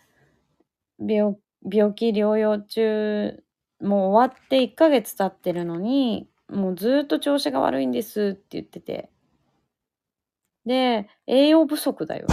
[0.99, 1.36] 病
[1.69, 3.43] 病気療養中、
[3.82, 9.10] もう終わって1ヶ月経ってるのに、もうずっと調子が悪いんですって言ってて。
[10.69, 12.27] で、栄養不足だよ。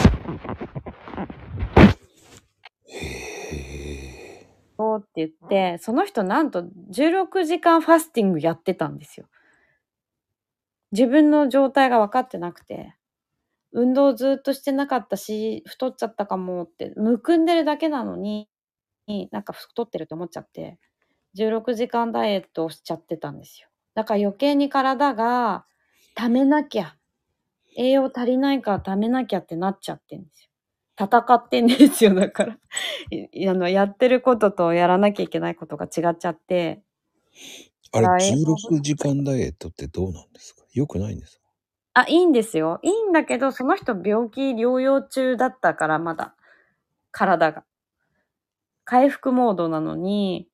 [2.84, 4.46] へえ。
[4.76, 9.26] そうって言って、その人なんと16時間ファスティングやってたんですよ。
[10.92, 12.94] 自分の状態が分かってなくて、
[13.72, 18.50] 運動ずっとしてなかったし、太っちゃったかもって、むくんでるだけなのに、
[19.30, 20.78] なんか太ってると思っちゃって、
[21.38, 23.70] 16時間ダイエットをしちゃってたんですよ。
[23.94, 25.64] だから余計に体が、
[26.18, 26.96] 貯めなきゃ、
[27.76, 30.50] 栄養足りないから貯めなきゃってなっちゃってんですよ。
[30.98, 32.58] 戦ってんですよ、だから。
[33.10, 36.82] い あの、やってることとやらなきゃいけないことが違っちゃって、
[37.92, 40.64] あれ、はい16時間ダイエットってどうなんですか？
[40.72, 41.42] よくないんですか？
[41.94, 42.78] あ、いいんですよ。
[42.82, 46.34] いいんだけど、その人病気療養中だったから、まだ、
[47.10, 47.64] 体が。
[48.84, 50.48] 回復モードなのに、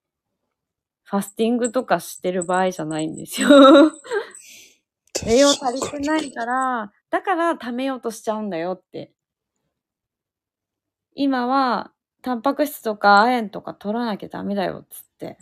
[1.04, 3.48] ファスティングとかしてる場合じゃないんですよ。
[5.26, 9.12] 栄養足りてないから、だから貯めようとしちゃうんだよって。
[11.14, 15.38] 今は、タンパク質とか亜鉛とか取らなきゃダメだよっつって。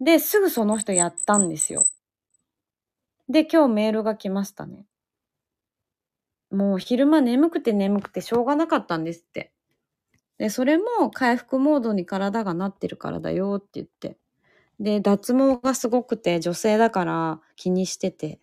[0.00, 1.86] で、すぐその人やったんですよ。
[3.30, 4.84] で、今日メールが来ましたね。
[6.50, 9.52] もう昼間眠くて眠くてしょうがなかったんですって。
[10.38, 14.18] で、それも回復モードに体がなってるからだよって言って。
[14.80, 18.40] で、脱毛がすごくて女性だから気にしてて。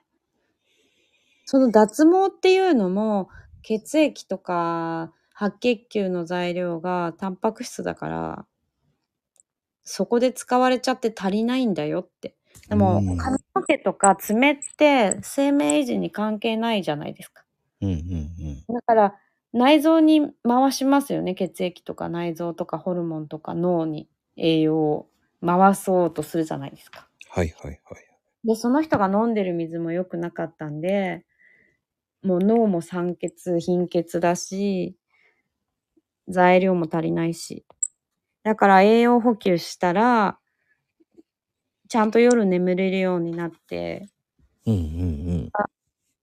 [1.49, 3.29] その脱毛っていうのも
[3.61, 8.45] 血液とか白血球の材料がタンパク質だから、
[9.81, 12.35] そこで使われちゃって足りないんだよって。
[12.67, 17.45] でもうん髪の毛とか爪って生命維持に関係ないじゃないですか。
[17.79, 18.73] うんうんうん。
[18.75, 19.15] だから
[19.53, 21.33] 内臓に回しますよね。
[21.33, 25.09] 血液とか内臓とかホルモンとか脳に栄養を
[25.45, 27.07] 回そうとするじゃないですか。
[27.29, 28.07] はいはいはい。
[28.43, 31.23] で、その人が飲んでる水も良くなかったんで、
[32.23, 34.95] もう脳も酸欠、貧血だし、
[36.27, 37.65] 材料も足りないし。
[38.43, 40.39] だから栄養補給したら、
[41.89, 44.07] ちゃんと夜眠れるようになって、
[44.65, 44.83] うんうんう
[45.45, 45.49] ん。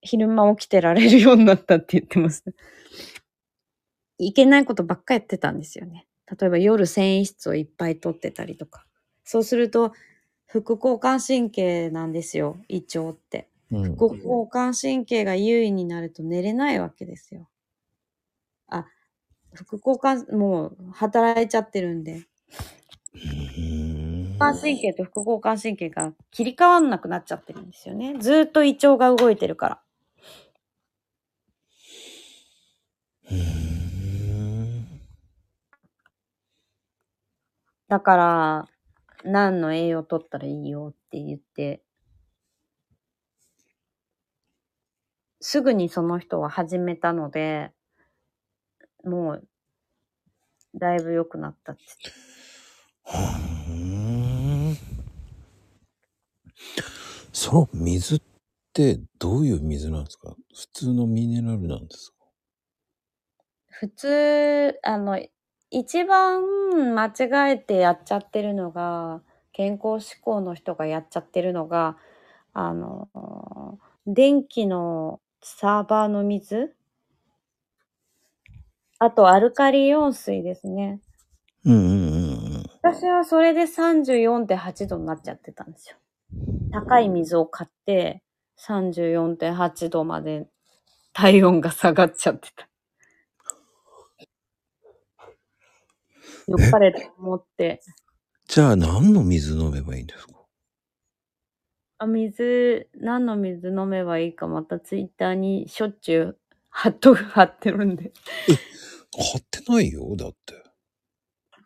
[0.03, 2.45] 昼間起きてられるようになったって言ってます。
[4.19, 6.07] いけないことばっかやってたんですよね。
[6.39, 8.87] 例えば夜繊維質をいっぱい取ってたりとか。
[9.25, 9.93] そうすると、
[10.47, 13.49] 副交感神経なんですよ、胃腸って。
[13.83, 17.49] うん副交感神経が優位になると寝れないわけですよ。
[18.69, 18.87] あ、
[19.53, 22.27] 副交感、もう働いちゃってるんで。
[23.15, 23.95] うん
[24.35, 28.17] 交感神経と副交感神経が切り替わんなくなっちゃってるんですよね。
[28.19, 29.81] ずーっと胃腸が動いてるから。
[33.31, 33.75] うん
[37.89, 38.69] だから、
[39.25, 41.83] 何の栄養取ったらいいよって言って、
[45.47, 47.71] すぐにその人は始めたので、
[49.05, 49.47] もう、
[50.75, 51.83] だいぶ良くなったって。
[53.05, 53.71] 言って。
[53.71, 53.75] う
[54.73, 54.77] ん。
[57.31, 58.23] その水っ
[58.73, 60.35] てどういう水なんですか？
[60.55, 62.17] 普通のミネラルなんですか？
[63.67, 65.21] 普通、あの、
[65.71, 69.21] 一番間違えてやっちゃってるのが、
[69.53, 71.99] 健康志向の人がやっちゃってるのが、
[72.55, 76.75] あの、電気のサーバーの水？
[78.99, 81.03] あと、アルカリイオン水ですね。
[81.67, 82.65] うんうんうんうん。
[82.83, 85.97] 私はそれで34.8度になっちゃってたんですよ。
[86.73, 88.23] 高い水を買って
[88.67, 90.47] 34.8度まで
[91.13, 92.67] 体温が下がっちゃってた。
[96.47, 97.83] よかれと思って。
[98.49, 100.34] じゃあ何の水飲めばいいんですか？
[102.05, 106.39] あ、水、何の水飲めばいいかまたツイッターにしょっちゅう
[106.71, 108.13] 貼っとく、 貼ってるんで。
[109.13, 110.55] 貼ってないよ、だって。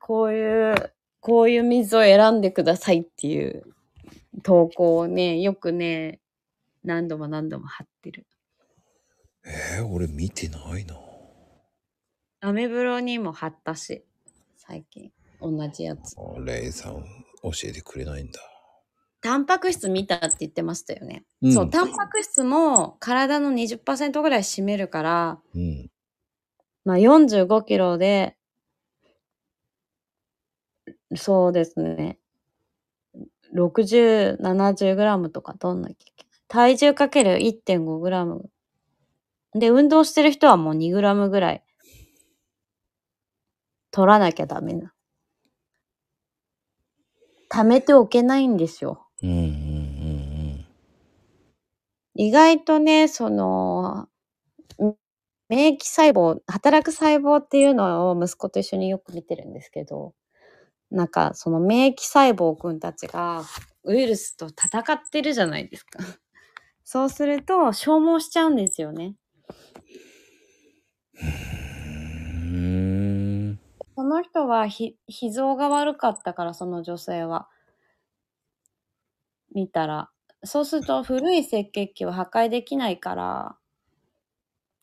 [0.01, 3.65] こういう、こういう水を選んでくださいっていう
[4.43, 6.21] 投稿をね、よくね、
[6.85, 8.27] 何度も何度も貼ってる。
[9.45, 10.99] えー、俺見てないな。
[12.41, 14.05] アメブロにも貼ったし、
[14.57, 15.13] 最近。
[15.41, 16.17] 同じやつ。
[16.19, 17.05] あレイさん
[17.43, 18.41] 教えてくれないんだ。
[19.21, 21.25] タンパク質見たって言ってましたよね。
[21.43, 25.91] うんそう、タンパク質も体の20%ぐらい占めるから、うん。
[26.85, 28.37] まあ45キロで、
[31.17, 32.19] そうですね。
[33.55, 36.41] 60、70グラムとか取んなきゃいけない。
[36.49, 38.51] 体重かける1.5グラム。
[39.55, 41.63] で、運動してる人はもう2グラムぐらい
[43.91, 44.93] 取らなきゃダメな。
[47.51, 49.08] 貯めておけないんですよ。
[49.23, 49.41] うんうんう
[50.61, 50.69] ん
[52.15, 54.09] 意外とね、その、
[54.83, 54.95] ん
[55.51, 60.15] 免疫細胞、働く細胞っていうのを息子と一緒によく見てるんですけど、
[60.91, 63.45] なんかその免疫細胞くんたちが
[63.85, 65.99] ウイルスと戦ってるじゃないですか。
[66.85, 69.17] そうすると消耗しちゃうんですよね。
[71.15, 73.51] うん。
[73.53, 73.59] う
[73.97, 77.49] その人はひ脾臓が悪かったから、その女性は。
[79.55, 80.11] 見たら。
[80.45, 83.57] そうすると古い赤血球を破壊できないから、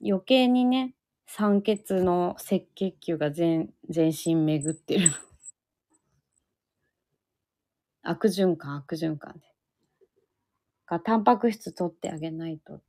[0.05, 0.95] 余計にね、
[1.27, 5.09] 酸欠の赤血球が全全身巡ってる。
[8.03, 9.47] 悪循環、悪循環で。
[10.85, 12.81] かタンパク質取ってあげないと。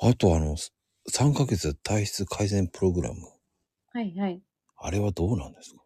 [0.00, 3.20] あとあの、3ヶ月体質改善プログラム。
[3.92, 4.42] はいはい。
[4.76, 5.82] あれはどうなんですか？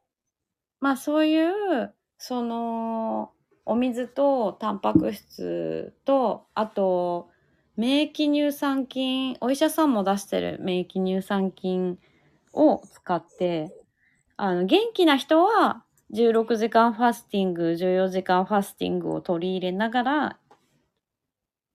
[0.80, 1.94] まあそういう、
[2.26, 3.32] その、
[3.66, 7.28] お水とタンパク質と、あと、
[7.76, 11.98] 免疫乳酸菌、お医者さんも出してる免疫乳酸菌
[12.54, 13.76] を使って、
[14.38, 20.38] あの、元気な人は16時間ファスティング、14時間ファスティングを取り入れながら、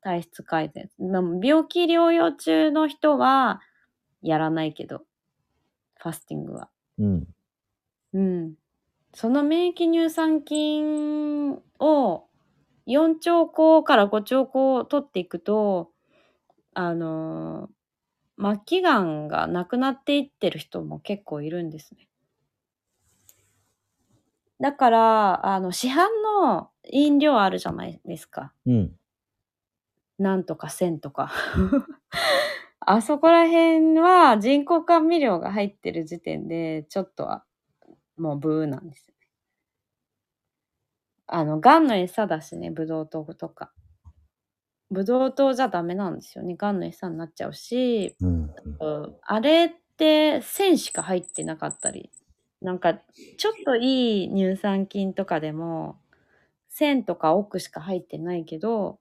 [0.01, 0.89] 体質改善。
[0.97, 3.61] まあ病気療養中の人は、
[4.23, 5.03] やらないけど、
[5.99, 6.71] ファスティングは。
[6.97, 7.27] うん。
[8.13, 8.53] うん。
[9.13, 12.25] その免疫乳酸菌を
[12.85, 15.91] 4兆個から5兆個取っていくと、
[16.73, 17.79] あのー
[18.41, 22.07] 末期がんがなくなっていってる人も結構いるんですね。
[24.61, 26.05] だから、あの、市販
[26.43, 28.53] の飲料あるじゃないですか。
[28.65, 28.95] うん。
[30.17, 31.31] なんとか1000とか。
[32.79, 37.43] あそこら辺は人工甘味料が入ってる時点で、ちょっとは
[38.19, 39.27] もうブーなんですよね。
[41.27, 43.71] あの、ガンの餌だしね、ブドウ糖とか。
[44.91, 46.55] ブドウ糖じゃダメなんですよね。
[46.57, 48.43] ガンの餌になっちゃうし、うん。
[48.79, 52.11] うんあれって線しか入ってなかったり、
[52.61, 52.95] なんか
[53.37, 55.99] ちょっといい乳酸菌とかでも
[56.69, 58.99] 線とか奥しか入ってないけど、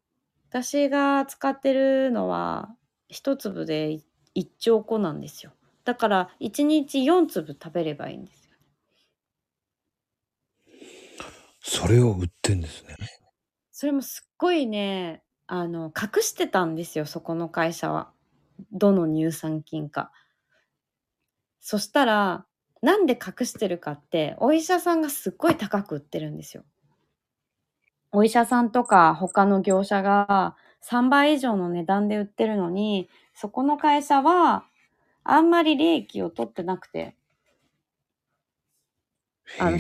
[0.50, 2.70] 私が使ってるのは
[3.08, 3.98] 一粒で
[4.34, 5.52] 1兆個なんですよ。
[5.84, 8.47] だから1日4粒食べればいいんですよ。
[11.68, 12.96] それを売ってんですね。
[13.70, 18.10] それもすっごいね、あの、隠してたんですよ、そこの会社は。
[18.72, 20.10] どの乳酸菌か。
[21.60, 22.46] そしたら、
[22.80, 26.64] なんで隠してるかって、お医者さんがすっごい高く売ってるんですよ。
[28.12, 34.64] お医者さんとか他の業者が3倍以上の値段で売ってるのに、そこの会社は
[35.22, 37.14] あんまり利益を取ってなくて、
[39.58, 39.78] あの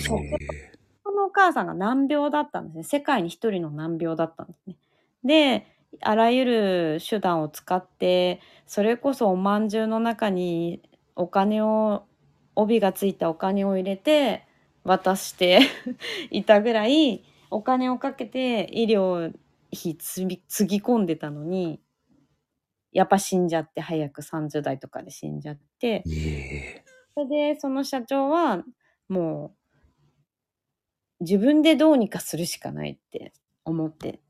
[1.08, 2.82] このお母さんが難病だったんですね。
[2.82, 4.76] 世界に一人の難病だったんですね。
[5.24, 5.66] で、
[6.02, 10.82] あらゆる手段を使って、それこそおまんじゅうの中に
[11.16, 12.04] お金を、
[12.56, 14.44] 帯がついたお金を入れて
[14.84, 15.60] 渡して
[16.30, 19.32] いたぐらい、お金をかけて医療
[19.72, 21.80] 費つぎ込んでたのに、
[22.92, 26.10] やっぱ死んじゃって、早く30代とかで死んじゃって。
[27.14, 28.64] それで、その社長は、
[29.08, 29.57] もう、
[31.20, 33.32] 自分でどうにかするしかないって
[33.64, 34.20] 思って、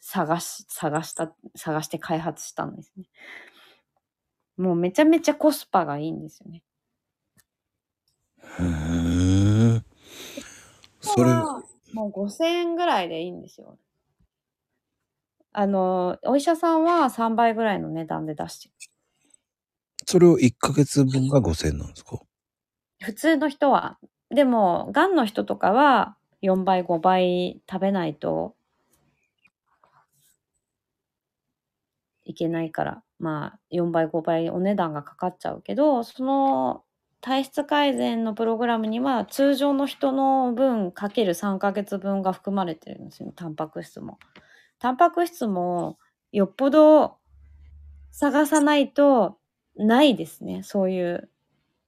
[0.00, 3.04] 探し、探した、探して開発したんですね。
[4.56, 6.62] もうめちゃめちゃコスパがいいんですよね。
[8.58, 9.84] うーん。
[11.00, 13.78] それ、はもう5000円ぐらいでいいんですよ。
[15.52, 18.74] あの、お医者さんは3倍ぐらいの値段で出してる。
[20.06, 22.20] それを1ヶ月分が5000円なんですか？
[23.00, 23.98] 普通の人は。
[24.32, 28.56] でも、がんの人とかは4倍、5倍食べないと
[32.24, 36.84] いけないから、まあ、4倍、5倍お値段がかかっちゃうけど、その
[37.20, 44.18] 体質改善のプログラムには通常の人の分かける3ヶ月分が含まれてるんですよ、タンパク質も。
[44.78, 45.98] タンパク質も
[46.32, 47.18] よっぽど
[48.10, 49.38] 探さないと
[49.76, 50.62] ないですね。
[50.62, 51.30] そういう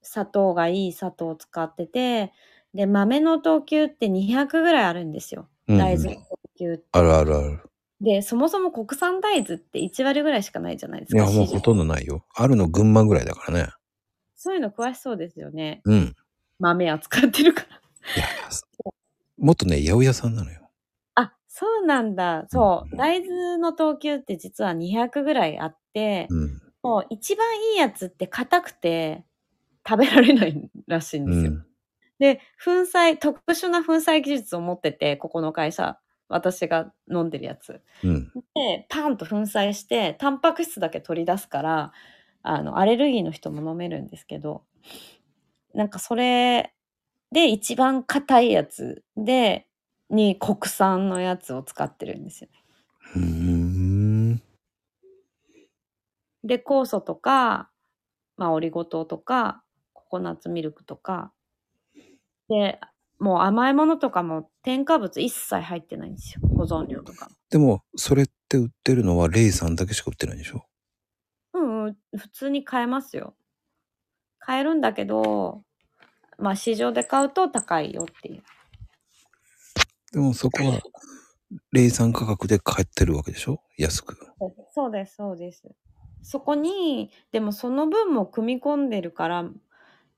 [0.05, 2.33] 砂糖がいい砂糖を使ってて、
[2.75, 5.49] で、豆の等級って200ぐらいあるんですよ。
[5.69, 6.85] うん大豆の等級って。
[6.93, 7.61] あるあるある。
[8.01, 11.19] で、そもそも国産大豆って1割ぐらいしかないじゃないですか。
[11.19, 12.25] いや、もう市場ほとんどないよ。
[12.35, 13.71] あるの群馬ぐらいだからね。
[14.35, 15.81] そういうの詳しそうですよね。
[15.85, 16.15] うん。
[16.59, 17.67] 豆扱ってるから。
[18.17, 18.27] いや、
[19.39, 20.71] もっとね、八百屋さんなのよ。
[21.15, 22.45] あ、そうなんだ。
[22.49, 22.95] そうう。
[22.95, 26.61] ん大豆の等級って実は200ぐらいあって、うん。
[26.83, 29.25] もう一番いいやつって硬くて
[29.87, 31.51] 食べられないらしいんうですよ。
[31.53, 31.67] ん。
[32.19, 37.83] で、粉砕、特殊な粉砕技術を持ってて、ここの会社、私が飲んでるやつ。
[38.03, 38.33] うん。
[38.55, 41.93] で、パンと粉砕して、タンパク質だけ取り出すから、
[42.43, 44.65] あの、アレルギーの人も飲めるんですけど、
[45.75, 46.75] なんかそれ
[47.33, 49.67] で一番硬いやつで、
[50.11, 54.41] に国産のやつを使ってるんですよね。
[56.45, 57.71] で、酵素とか、
[58.37, 59.64] まあ、オリゴ糖とか、
[60.05, 61.33] ココナッツミルクとか、
[62.49, 62.79] で、
[63.19, 66.41] もう甘いものとかも添加物一切入ってないんですよ。
[66.57, 67.29] 保存料とか。
[67.51, 70.67] でも、それって売ってるのはレイさんだけしか売ってないんでしょ？
[71.55, 73.35] うんうん、普通に買えますよ。
[74.39, 75.63] 買えるんだけど、
[76.39, 78.43] まあ市場で買うと高いよっていう。
[80.13, 80.81] でもそこは、
[81.73, 83.63] レイさん価格で買ってるわけでしょ？
[83.79, 84.17] 安く。
[84.75, 85.71] そうです、そうです。
[86.23, 89.45] そこに、でもその分も組み込んでるから、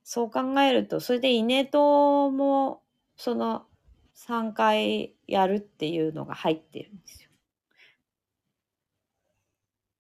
[0.09, 2.81] そう考えると、それでイネ糖も、
[3.17, 3.67] その
[4.15, 7.31] 3回やるっていうのが入ってるんですよ。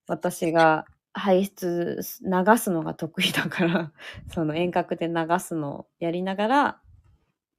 [0.07, 3.92] 私が排出流すのが得意だから、
[4.32, 6.82] その遠隔で流すのをやりながらっ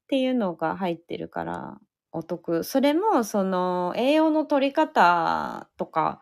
[0.08, 1.82] ていうのが入ってるから
[2.14, 2.64] お得。
[2.64, 6.22] それもその栄養の取り方とか、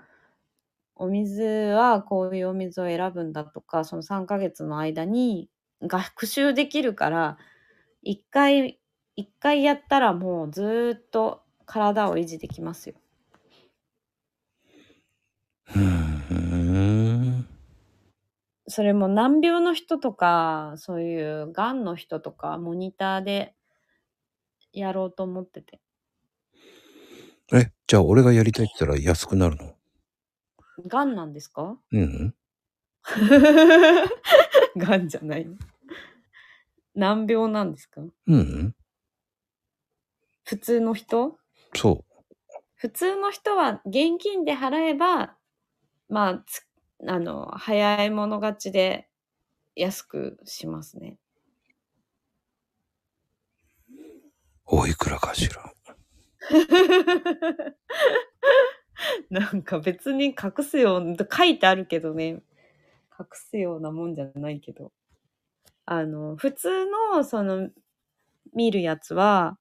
[0.95, 5.51] お水はこういうお水を選ぶんだとか、その3ヶ月の間に
[5.88, 7.38] 学習できるから、
[8.01, 8.79] 一回、
[9.15, 12.95] 一回やったらもうずーっと体を維持できますよ。
[15.75, 17.47] うーん。
[18.67, 23.53] それも難病の人とか、そういうがんの人とか、モニターで
[24.73, 25.79] やろうと思ってて。
[27.53, 29.75] え、じゃあ俺がやりたいって言ったら安くなるの？
[30.88, 31.77] がんなんですか？
[31.91, 32.36] うん。
[34.77, 35.55] がんじゃないの
[36.95, 38.01] 難病なんですか？
[38.27, 38.75] うん。
[40.45, 41.37] 普通の人？
[41.75, 42.05] そ
[42.75, 45.35] 普通の人は現金で払えば、
[46.09, 46.65] まあ、つ
[47.07, 49.09] あの、早い者勝ちで
[49.75, 51.17] 安くしますね。
[53.89, 54.77] う。
[54.77, 55.73] おいくらかしら？
[59.29, 62.43] なんか別に隠すような、書いてあるけどね、
[63.19, 64.91] 隠すようなもんじゃないけど。
[65.86, 67.69] あの、普通の、その、
[68.55, 69.57] 見るやつは、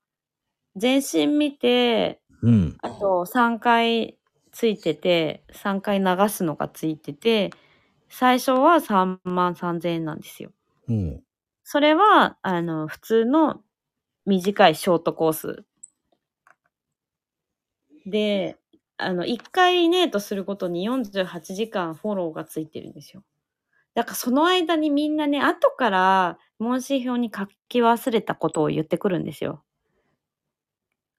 [0.77, 2.77] 全身見て、うん。
[2.83, 4.18] あと3回
[4.53, 7.51] ついてて、3回流すのがついてて、
[8.11, 10.53] 最初は3万3000円なんですよ。
[10.89, 11.25] うん。
[11.64, 13.62] それは、あの、普通の
[14.27, 15.64] 短いショートコース。
[18.07, 18.59] で、
[18.97, 23.22] あの、1回イネートすることに48時間フォローがついてるんですよ。
[23.95, 29.63] だからその間にみんなね、後から問診票に書き忘れたことを言ってくるんですよ。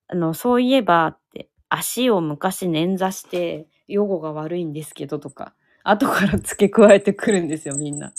[0.07, 5.53] あの、そういえばって、足を昔捻挫して、予後が悪いんですけどとか、
[5.83, 8.11] 後から付け加えてくるんですよ、みんな。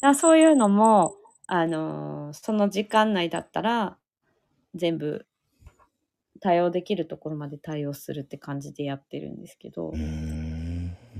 [0.00, 1.14] だそういうのも、
[1.46, 3.96] あのーその時間内だったら、
[4.74, 5.26] 全部
[6.40, 9.92] 対応できるところまで対応するって感じでやってるんですけど、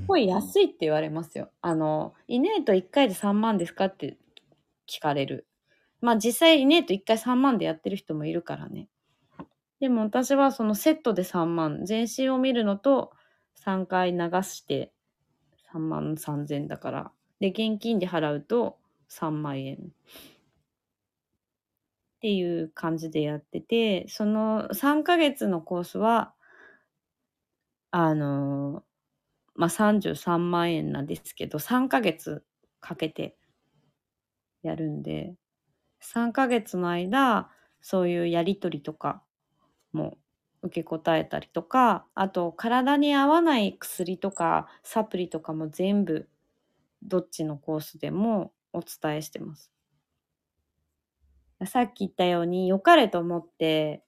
[0.02, 1.50] すごい安いって言われますよ。
[1.60, 4.18] あの、イネート1回で3万ですかって
[4.88, 5.46] 聞かれる。
[6.00, 8.88] まあ実際イネート1回3万でやってる人もいるからね。
[9.80, 13.12] でも私はそのセットで3万、全身を見るのと
[13.64, 14.92] 3回流して
[15.72, 17.12] 3万3000だから。
[17.40, 18.78] で、現金で払うと
[19.08, 19.76] 3万円。
[19.76, 19.78] っ
[22.22, 26.34] ていう感じでやってて、その3ヶ月のコースは、
[27.90, 28.84] あの
[29.54, 32.44] まあ、33万円なんですけど、3ヶ月
[32.80, 33.36] かけて
[34.62, 35.34] やるんで、
[36.00, 37.50] 3ヶ月の間、
[37.80, 39.22] そういうやりとりとか
[39.92, 40.18] も
[40.62, 46.28] 受け答えたりとか、あと体に合わない薬とかサプリとかも全部
[47.02, 49.72] どっちのコースでもお伝えしてます。
[51.66, 54.04] さっき言ったように良かれと思って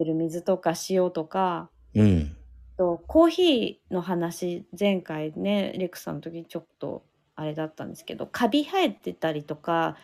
[0.00, 2.36] る水とか塩とか、うん。
[2.76, 7.04] とコーヒーの話前回ねレクさんの時ちょっと
[7.36, 9.96] あれだったんですけどカビ生えてたりとか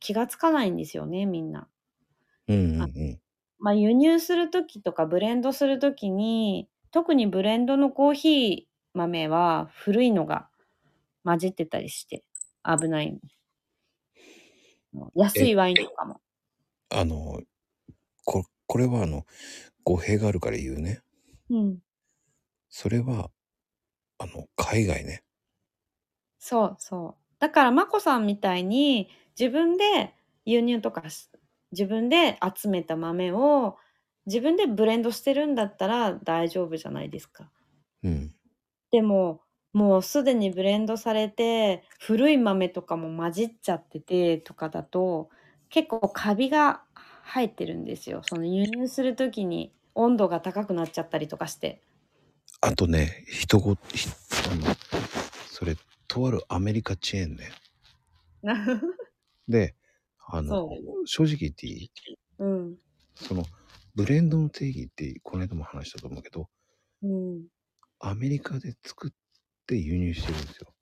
[0.00, 1.68] 気がつかないんですよねみんな。
[2.48, 3.20] うんうんうん。
[3.58, 10.48] まあ、輸入する時とかブレンドする時に特にブレンドのコーヒー豆は古いのが
[11.24, 12.22] 混じってたりして
[12.64, 13.18] 危ない
[15.14, 16.20] 安いワインとかも。
[16.90, 17.40] あの、
[18.24, 19.26] こ、これはあの、
[19.84, 21.00] 語弊があるから言うね。
[21.50, 21.78] うん、
[22.78, 23.30] それは、
[24.18, 25.24] あの、海外ね。
[26.38, 27.22] そうそう。
[27.38, 29.08] だからまこさんみたいに
[29.38, 30.14] 自分で
[30.44, 31.28] 輸入とかし
[31.72, 33.76] 自分で集めた豆を
[34.26, 37.50] 自分でブレンドしてるんだったら大丈夫じゃないですか。
[38.02, 38.34] うん。
[38.90, 45.28] でももうすでにブレンドされて古い豆とかも混じっちゃっててとかだと
[45.68, 46.84] 結構カビが
[47.24, 48.22] 生えてるんですよ。
[48.22, 51.82] その輸入する時に温度が高くなっちゃったりとかして。
[52.66, 54.08] あとね、人ご、ひ
[54.50, 54.74] あの、
[55.48, 55.76] それ、
[56.08, 57.52] とあるアメリカチェーンね。
[59.48, 59.76] で、
[60.26, 60.68] あの
[61.04, 61.90] そ、正直言っていい？
[62.38, 62.78] うん。
[63.14, 63.44] その、
[63.94, 66.50] ブレンドの定義って、この間も話したと思うけど、
[67.02, 67.46] うん。
[68.00, 69.10] アメリカで作っ
[69.66, 70.74] て輸入してるんですよ。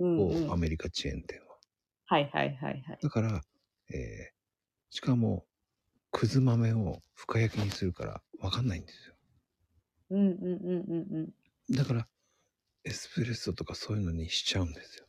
[0.00, 0.46] うん、うん。
[0.48, 1.56] 某アメリカチェーン店は。
[2.06, 2.98] はいはいはいはい。
[3.00, 3.44] だから、
[3.94, 4.34] えー、
[4.90, 5.46] しかも、
[6.10, 9.14] くず豆を深焼きにするから分かんないんですよ。
[10.10, 11.32] うんうんうんうん
[11.68, 11.74] うん。
[11.74, 12.08] だから、
[12.84, 15.06] エスプレッソとかそういうのにしちゃうんですよ。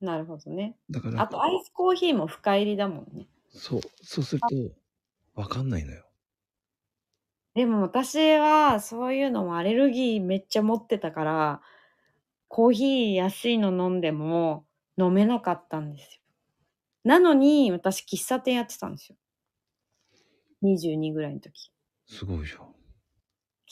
[0.00, 0.76] なるほどね。
[0.90, 3.26] だから、あとアイスコーヒーも深入りだもんね。
[3.50, 4.48] そう、そうすると、
[5.34, 6.04] 分かんないのよ。
[7.54, 11.60] でも私はそういうのもアレルギーめっちゃ持ってたから、
[12.46, 14.64] コーヒー安いの飲んでも
[14.96, 16.22] 飲めなかったんですよ。
[17.04, 19.16] なのに私喫茶店やってたんですよ。
[20.62, 21.72] 22ぐらいの時。
[22.06, 22.77] すごいじゃん。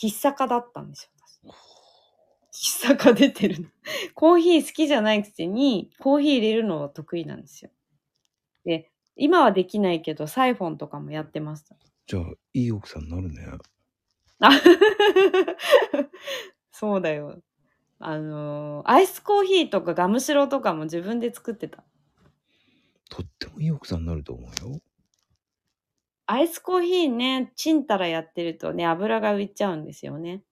[0.01, 1.53] 喫茶家だったんですよ。
[2.51, 3.68] 私喫茶家出てるの。
[4.14, 7.70] コーヒー好きじゃないくせに、コーヒー入れるのは得意なんですよ。
[8.64, 11.76] で、今はできないけど、サイフォンとかもやってました。
[12.07, 12.22] じゃあ、
[12.53, 13.47] いい奥さんになるね。
[14.40, 14.51] あ
[16.70, 17.42] そうだよ。
[17.99, 21.82] あのーアイスコーヒーとかガムシロとかも自分で作ってた。
[23.09, 24.80] とってもいい奥さんになると思うよ。
[26.27, 30.43] アイスコーヒーね、チンタラやってるとね、油が浮いちゃうんですよね。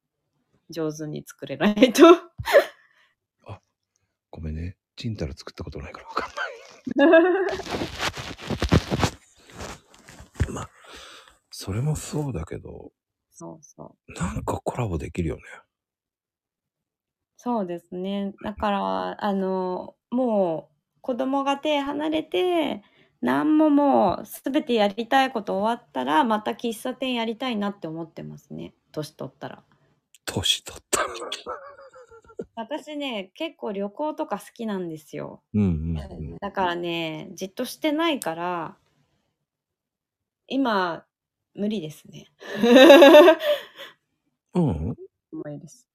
[0.70, 2.05] 上手に作れないと。
[4.31, 4.77] ごめんね。
[4.97, 7.25] チンタラ作ったことないから分かんない。
[10.53, 10.70] まあ、
[11.51, 12.93] それもそうだけど、
[13.31, 14.12] そうそう。
[14.12, 15.43] なんかコラボできるよね。
[17.37, 18.33] そうですね。
[18.45, 22.83] だから、あの、もう子供が手離れて、
[23.25, 28.75] 何ももう全てやりたいこと終わったら、また喫茶店やりたいなって思ってますね。
[28.93, 29.64] 年取ったら。
[30.27, 31.01] 年取った。
[32.55, 35.43] 私ね、結構旅行とか好きなんですよ。
[35.55, 36.37] うんうんうん。
[36.37, 38.77] だからね、じっとしてないから、
[40.47, 41.07] 今、
[41.55, 42.27] 無理ですね。
[44.53, 44.95] うん。
[45.33, 45.89] 重いです。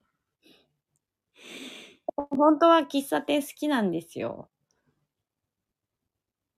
[2.15, 4.49] 本当は喫茶店好きなんですよ。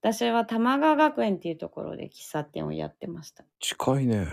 [0.02, 3.44] 私は玉川学園っていうところで喫茶店をやってました。
[3.60, 4.26] 近いね。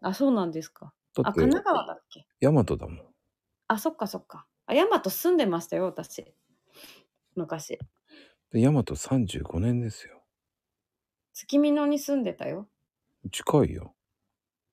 [0.00, 0.94] あ、そうなんですか。
[1.16, 2.24] あ、だって神、奈川だっけ？
[2.40, 3.14] ヤマトだもん。
[3.66, 4.46] あ、そっかそっか。
[4.66, 6.32] あ、大和住んでましたよ、私。
[7.34, 7.80] 昔。
[8.52, 10.22] で、ヤマト35年ですよ。
[11.32, 12.68] 月見野に住んでたよ。
[13.32, 13.96] 近いよ。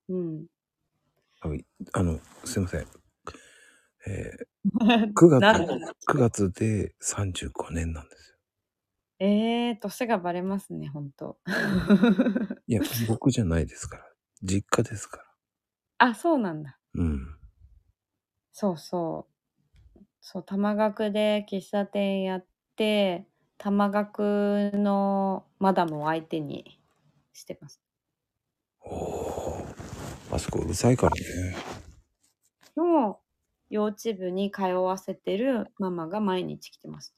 [0.09, 0.45] うん。
[1.93, 2.87] あの、すいません。
[4.07, 8.30] えー、 9月、なんだ9月で35年なんですよ。
[9.23, 11.37] えー、年がバレますね、本当
[12.65, 14.11] いや、 僕じゃないですから。
[14.41, 16.07] 実家ですから。
[16.09, 16.79] あ、そうなんだ。
[16.95, 17.37] うん。
[18.51, 19.27] そうそ
[19.95, 20.03] う。
[20.21, 23.27] そう、玉学で喫茶店やって、
[23.59, 26.81] 玉学のマダムを相手に
[27.31, 27.79] してます。
[28.79, 29.65] おお。
[30.31, 31.55] あそこうるさいからね。
[32.75, 33.19] の
[33.69, 37.13] 幼稚部に通わせてるママが毎日来てます。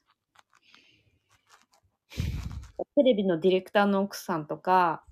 [2.96, 5.04] テレビのディレクターの奥さんとか、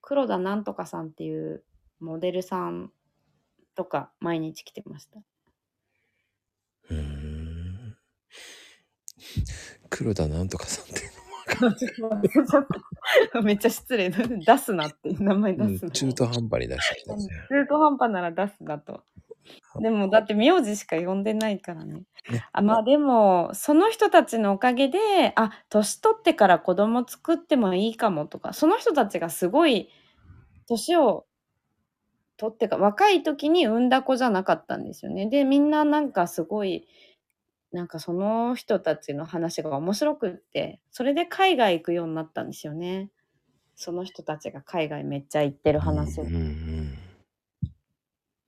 [0.00, 1.64] 黒田なんとかさんっていう
[2.00, 2.90] モデルさん
[3.74, 5.20] とか毎日来てました。
[6.90, 7.96] うん。
[9.88, 12.66] 黒田なんとかさんっていうのも分かん
[13.34, 13.42] ない。
[13.44, 14.10] めっちゃ失礼。
[14.10, 19.04] 出すなっていう名前出すな、うん、中途半端に出してきた、ね、中途半端なら出すなと。
[19.80, 22.02] でも、だって名字しか呼んでないからね。
[22.30, 24.98] ねあまあでも、その人たちのおかげで、
[25.36, 29.88] あ、年取ってから子供作ってもいいかもとか、その人たちがすごい、
[30.68, 31.26] 年を
[32.36, 35.26] 取ってか、若い時に産んだ子じゃなかったんですよね。
[35.26, 36.88] で、みんななんかすごい、
[37.72, 43.10] なんかその人たちの話が面白くって、それで海外行くようになったんですよね。
[43.76, 46.98] その人たちが海外めっちゃ行ってる話をうんうん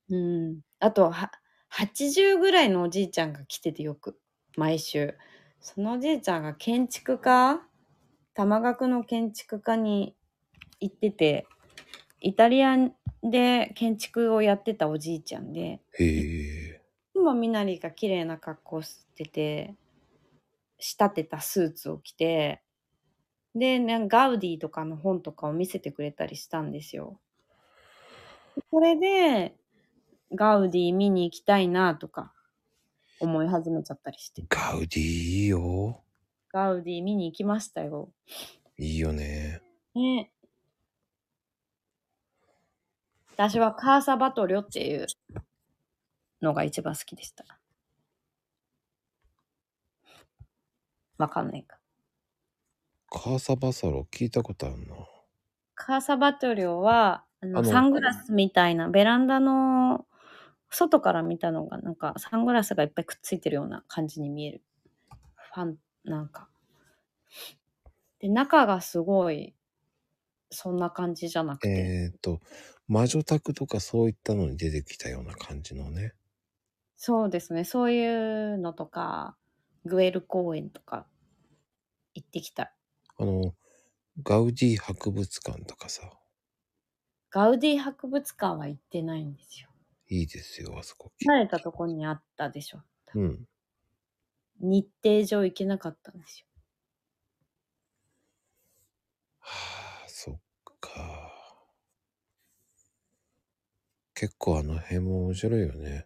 [0.09, 0.59] うん。
[0.83, 1.31] あと、は、
[1.69, 4.19] 80ぐらいのおじいちゃんが来ててよく、
[4.57, 5.15] 毎週。
[5.61, 7.61] そのおじいちゃんが建築家
[8.33, 10.13] 玉学の建築家に
[10.81, 11.47] 行ってて、
[12.19, 12.75] イタリア
[13.23, 16.01] で建築をやってたおじいちゃんで、へえ。
[16.01, 16.79] い
[17.13, 19.75] つもみなりが綺麗な格好してて、
[20.79, 22.61] 仕立てたスーツを着て、
[23.55, 27.21] で、ね、ガウディとかの本とかを見せてくれたりしたんですよ。
[28.69, 29.55] それで、
[30.33, 32.33] ガウディ見に行きたいなとか
[33.19, 34.43] 思い始めちゃったりして。
[34.49, 36.03] ガウディいいよ。
[36.51, 38.11] ガウディ見に行きましたよ。
[38.77, 39.61] いいよね。
[39.95, 40.31] ね。
[43.35, 45.07] 私はカーサバトリョっていう
[46.41, 47.43] のが一番好きでした。
[51.17, 51.77] わかんないか。
[53.09, 54.95] カーサバサロ聞いたことあるな。
[55.75, 60.05] カーサバトリョは、あのあのサングラスみたいな、ベランダの
[60.73, 64.61] 外から見たのが、なんかサングラスがいっぱいくっついてるような感じに見える。
[65.53, 66.49] ファン、なんか。
[68.19, 69.55] で、中がすごい、
[70.49, 71.69] そんな感じじゃなくて。
[71.69, 72.41] えっ、と、
[72.87, 76.13] 魔女宅とかそういったのに出てきたような感じのね。
[76.97, 77.65] そうですね。
[77.65, 79.35] そういうのとか、
[79.85, 81.05] グエル公園とか
[82.13, 82.73] 行ってきた。
[83.17, 83.53] あの、
[84.23, 86.11] ガウディ博物館とかさ、
[87.29, 89.72] ガウディ博物館は行ってないんですよ。
[90.13, 91.11] いいですよ、あそこ。
[91.25, 92.83] 離れたとこにあったでしょ。
[93.15, 93.47] うん。
[94.59, 96.45] 日程上行けなかったんですよ。
[99.39, 100.39] はあ、そっ
[100.79, 101.33] か。
[104.13, 106.05] 結構あの辺も面白いよね。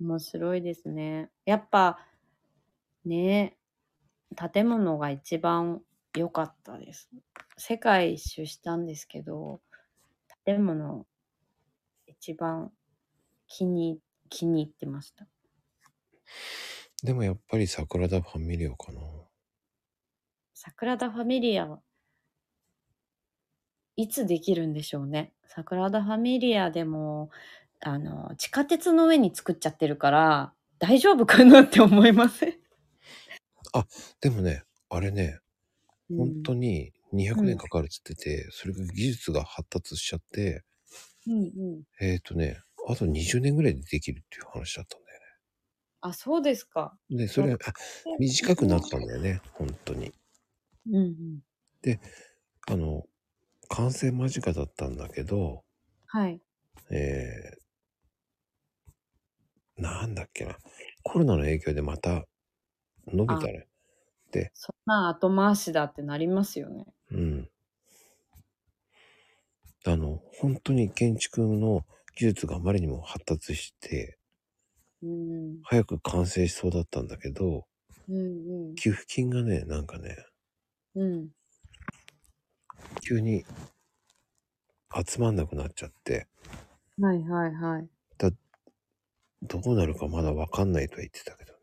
[0.00, 1.32] 面白いですね。
[1.44, 2.06] やっぱ、
[3.04, 3.56] ね、
[4.52, 5.82] 建物が一番
[6.16, 7.10] 良かったです。
[7.56, 9.60] 世界一周したんですけど、
[10.44, 11.04] 建物
[12.06, 12.72] 一番
[13.50, 15.26] 気に、気に入ってました。
[17.02, 19.00] でもやっぱり桜田ファミリアかな。
[20.54, 21.80] サグラダ・ファミリアは
[23.96, 25.32] いつできるんでしょうね。
[25.46, 27.30] サグラダ・ファミリアでも、
[27.80, 32.54] あの、地下鉄の上に作っちゃってるから、大丈夫かなって思いません？
[34.20, 35.38] でもね、あれね、
[36.16, 36.92] 本当に。
[37.12, 40.64] に200うん年かかるっつってて、それが技術が発達しちゃって、
[41.26, 41.82] うんうん。
[42.00, 45.20] えっ、とね、あと20年ぐらいでできるっていう話だったんだよ
[46.02, 46.96] あ、そうですか。
[47.10, 47.18] ね。
[47.18, 47.56] で、それ、あ、
[48.18, 50.12] 短くなったんだよね、本当に。
[50.86, 51.40] うんうん。
[52.68, 53.04] あの、
[53.68, 55.62] 完成間近だったんだけど、
[56.06, 56.40] はい。
[56.90, 60.56] えー、なんだっけな。
[61.02, 62.24] コロナの影響でまた
[63.06, 63.66] 伸びたね。
[64.54, 66.86] そんな後回しだってなりますよね。
[67.10, 67.50] うん。
[69.86, 71.84] あの、本当に建築の
[72.20, 74.18] 技術があまりにも発達して、
[75.02, 75.62] うん。
[75.62, 77.64] 早く完成しそうだったんだけど、
[78.10, 80.18] うん給付金がね、なんかね、
[80.94, 81.02] うん。
[81.02, 81.28] うん。
[83.00, 83.46] 急に
[85.06, 86.26] 集まんなくなっちゃって、
[87.00, 87.88] はいはいはい。
[89.42, 91.58] どうなるかまだわかんないとは言ってたけどね。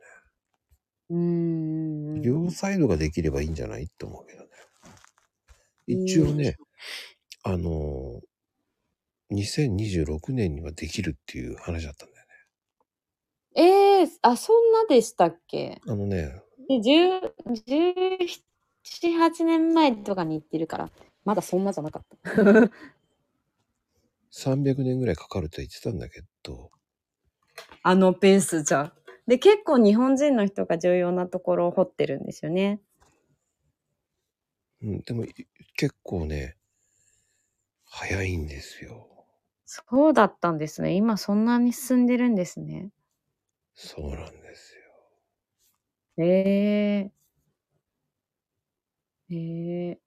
[1.12, 2.22] うん。
[2.24, 3.84] 両サイドができればいいんじゃない？
[3.84, 4.50] って思うけどね。
[5.86, 6.56] 一応ね、
[7.44, 8.22] あのー、
[9.32, 12.34] 2026年にはできるっていう話だったんだよね。
[13.56, 15.82] ええー、あ、そんなでしたっけ？
[15.88, 17.34] あのね、で、10、
[17.68, 18.30] 17、
[19.20, 20.90] 8年前とかに行ってるから、
[21.26, 22.32] まだそんなじゃなかった。
[24.32, 26.72] 300年ぐらいかかると言ってたんだけど、
[27.84, 28.94] あのペースじゃ。
[29.28, 32.82] で、結構日本人の人が重要なところを掘ってるんですよね。
[34.82, 35.34] うん、でもい
[35.76, 36.56] 結構ね、
[37.86, 39.17] 早いんですよ。
[39.68, 40.94] そうだったんですね。
[40.96, 42.90] 今そんなに進んでるんですね。
[43.76, 44.82] そうなんですよ。
[46.18, 47.12] ええ
[49.30, 50.00] ええ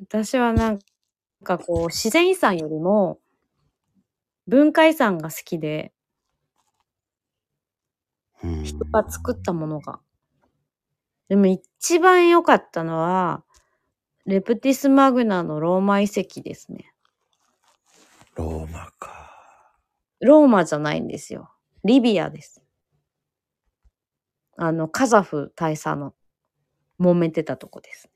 [0.00, 0.78] 私はなん
[1.44, 3.20] かこう、自然遺産よりも、
[4.46, 5.94] 文化遺産が好きで、
[8.42, 10.00] うん、人が作ったものが。
[11.30, 13.42] でも一番良かったのは、
[14.26, 16.92] レプティスマグナのローマ遺跡ですね。
[18.40, 19.76] ローマか。
[20.20, 21.50] ローマじゃないんですよ。
[21.84, 22.62] リビアです。
[24.56, 26.14] あの、カザフ大佐の
[26.98, 28.10] 揉めてたとこです。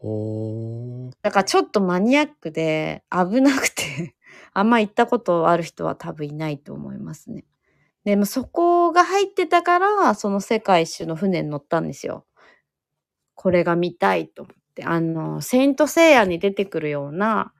[0.00, 1.12] ほー。
[1.22, 4.16] だからちょっとマニアックで危なくて、
[4.52, 7.44] あんま行ったことある人は多分いないと思いますね。
[8.04, 12.26] でもそこが入ってたから、その世界一周の船に乗ったんですよ。
[13.34, 14.84] これが見たいと思って。
[14.84, 17.52] あの、セイントセイヤに出てくるような、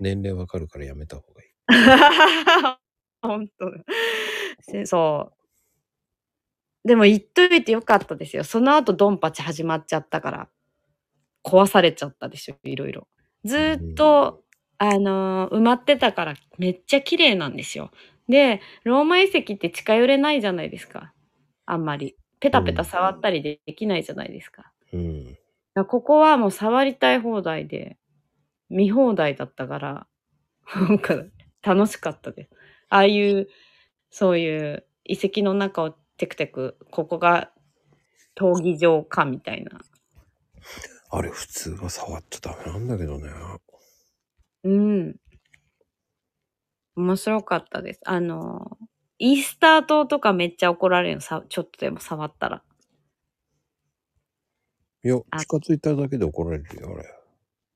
[0.00, 1.50] 年齢わかるからやめた方がいい。
[3.22, 3.84] 本当だ
[4.62, 5.32] せそ
[6.84, 6.88] う。
[6.88, 8.44] でも言っといてよかったですよ。
[8.44, 10.48] その後ドンパチ始まっちゃったから。
[11.44, 13.08] 壊されちゃったでしょ、いろいろ。
[13.44, 14.42] ずーっと、
[14.78, 17.90] あのー埋まってたからめっちゃ綺麗なんですよ。
[18.28, 21.12] で、ローマ遺跡って近寄れないじゃないですか。
[21.66, 22.16] あんまり。
[22.40, 24.72] ペタペタ触ったりできないじゃないですか。
[24.92, 25.38] うん。
[25.88, 27.98] ここはもう触りたい放題で、
[28.70, 30.06] 見放題だったから、
[30.74, 31.16] なんか
[31.62, 32.50] 楽しかったです。
[32.88, 33.48] ああいう、
[34.10, 37.52] そういう遺跡の中をテクテク、ここが
[38.36, 39.80] 闘技場かみたいな。
[41.10, 43.28] あれ普通は触っちゃダメなんだけどね。
[44.64, 45.16] うん。
[46.96, 48.00] 面白かったです。
[48.04, 48.78] あの、
[49.18, 52.62] イースター島とかめっちゃ怒られるの、さちょっとでも触ったら。
[55.02, 57.19] いや、あ近づいただけで怒られるよ、あれ。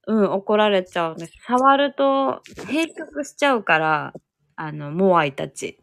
[0.07, 1.33] うん、怒られちゃうんです。
[1.47, 4.13] 触ると、閉局しちゃうから、
[4.57, 5.79] あの、モアイたち。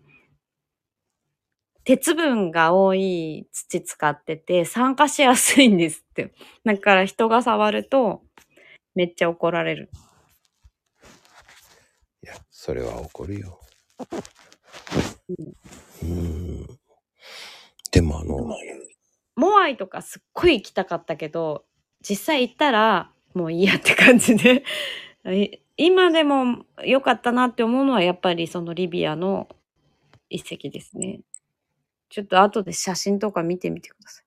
[1.83, 6.33] 鉄分が多い土使ってて、酸化しやすいんですって。
[6.63, 8.21] だから人が触ると、
[8.93, 9.89] めっちゃ怒られる。
[12.23, 13.59] いや、それは怒るよ。
[16.03, 16.67] うん。
[17.91, 18.55] でもあの、
[19.35, 21.65] モアイとかすっごい行きたかったけど、
[22.07, 24.63] 実際行ったら、もういいやって感じで。
[25.25, 29.47] い 今でも良かったなって思うのはやっぱりそのリビアの
[30.29, 31.21] 遺跡ですね。
[32.09, 34.25] ちょっと後で写真とか見てみてください。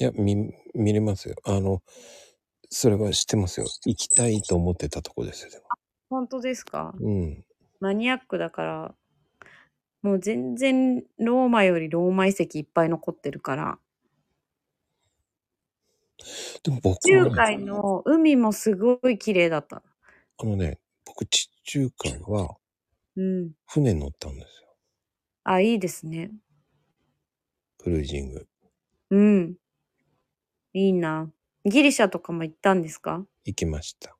[0.00, 1.36] いや、見、見れますよ。
[1.44, 1.82] あの、
[2.68, 3.66] それは知ってますよ。
[3.86, 5.64] 行きたいと思ってたとこですよ、でも。
[6.10, 6.94] 本当ですか？
[6.98, 7.44] うん。
[7.80, 8.94] マニアックだから、
[10.02, 13.78] もう全然ローマよりローマ遺跡いっぱい残ってるから、
[16.62, 19.82] でも僕地中はね、海の海もすごい綺麗だった。
[20.38, 22.56] あのね、僕地中海は
[23.16, 23.54] うん。
[23.66, 24.74] 船に乗ったんですよ。
[25.44, 26.30] あ、いいですね。
[27.78, 28.46] クルージング。
[29.10, 29.56] うん。
[30.72, 31.30] いいな。
[31.64, 33.26] ギリシャとかも行ったんですか？
[33.44, 34.16] 行きました。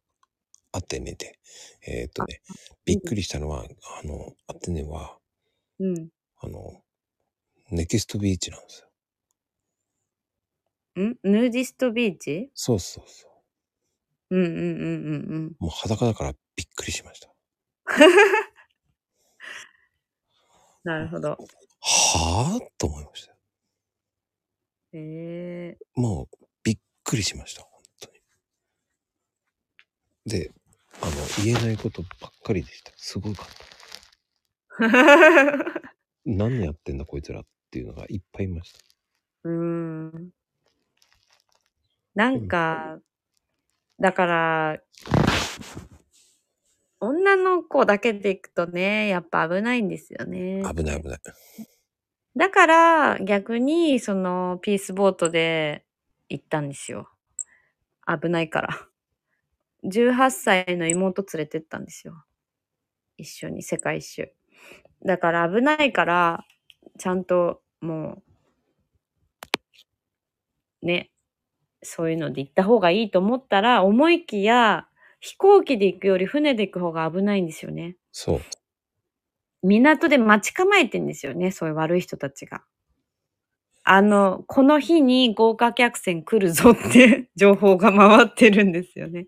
[0.72, 1.38] アテネで。
[1.86, 2.40] えっ、とね、
[2.84, 3.64] びっくりしたのは、
[4.02, 5.18] あの、アテネは、
[5.78, 6.08] うん。
[6.38, 6.82] あの、
[7.70, 8.88] ネキストビーチなんですよ。
[11.02, 11.16] ん？
[11.22, 12.50] ヌーディストビーチ？
[12.54, 13.28] そうそうそ
[14.30, 14.36] う。
[14.36, 15.56] うんうんうんうんうん。
[15.58, 17.30] もう裸だからびっくりしました。
[20.84, 21.38] なるほど。
[21.80, 23.36] はぁと思いましたよ。
[24.92, 27.62] へえもうびっくりしました。
[27.62, 28.20] 本当に。
[30.26, 30.52] で、
[31.00, 31.12] あの、
[31.44, 32.92] 言えないことばっかりでした。
[32.96, 33.64] すごかった。
[36.24, 38.78] 何やってんだこいつらっていうのがいっぱいいました。
[39.44, 39.52] うー
[40.16, 40.30] ん。
[42.14, 42.98] なんか、
[44.00, 44.80] だから、
[47.00, 50.62] 女の子だけで行くとね、やっぱ危ないんですよね。
[50.74, 51.18] 危ない危ない。
[52.36, 55.84] だから逆にそのピースボートで
[56.28, 57.08] 行ったんですよ。
[58.06, 58.88] 危ないから。
[59.84, 62.24] 18歳の妹連れてったんですよ。
[63.18, 64.32] 一緒に世界一周。
[65.04, 66.44] だから危ないから、
[66.98, 68.22] ちゃんとも
[70.82, 71.10] う、ね、
[71.84, 74.86] そういうので行った方がいいと思ったら、思いきや
[75.20, 77.96] 飛行機で行くより船で行く方が危ないんですよね。
[78.12, 78.40] そう。
[79.62, 82.62] 港で待ち構えてんですよね、そういう悪い人たちが。
[83.84, 89.26] あの、この日に豪華客船来るぞって 情報が回ってるんですよね。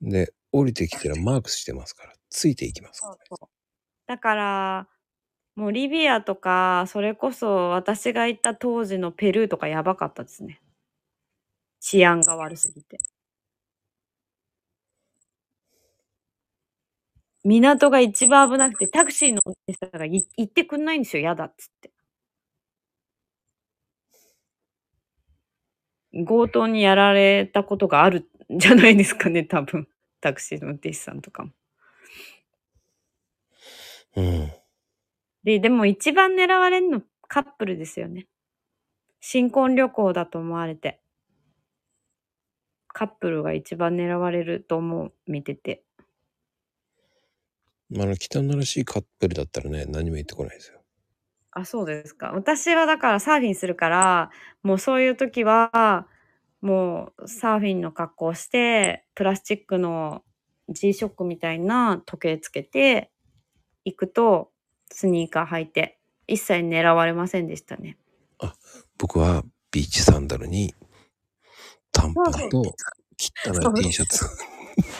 [0.00, 3.18] で、降りてきたらマークしてますから、ついていきますからね。
[4.06, 4.88] だから、
[5.56, 10.60] もうリビアとか、それこそ私が行った当時のペルーとかやばかったですね。
[11.82, 12.98] 治安が悪すぎて。
[17.44, 21.90] 港が一番危なくて、タクシーの運転手さんがい行ってくんないんですよ、嫌だっつって。
[26.12, 29.88] 強盗にやられたことがあるんじゃないですかね、多分。
[30.20, 31.50] タクシーの運転手さんとかも。
[34.14, 34.52] うん。
[35.42, 38.28] で、でも一番狙われるのカップルですよね。
[39.20, 41.00] 新婚旅行だと思われて。
[42.92, 45.82] カップルが一番狙われると思う、見てて。
[47.94, 50.80] あの、汚らしいカップルだったらね、何も言ってこないですよ。
[51.50, 52.32] あ、そうですか。
[52.32, 54.30] 私はだからサーフィンするから、
[54.62, 56.06] もうそういう時は、
[56.60, 60.22] もうサーフィンの格好をして、プラスチックの
[60.68, 63.10] G ショックみたいな時計つけて、
[63.84, 64.50] 行くと、
[64.90, 67.98] スニーカー履いて、一切狙われませんでしたね。
[68.98, 70.74] 僕はビーチサンダルに
[72.02, 74.26] 短パンと汚い T シャツ。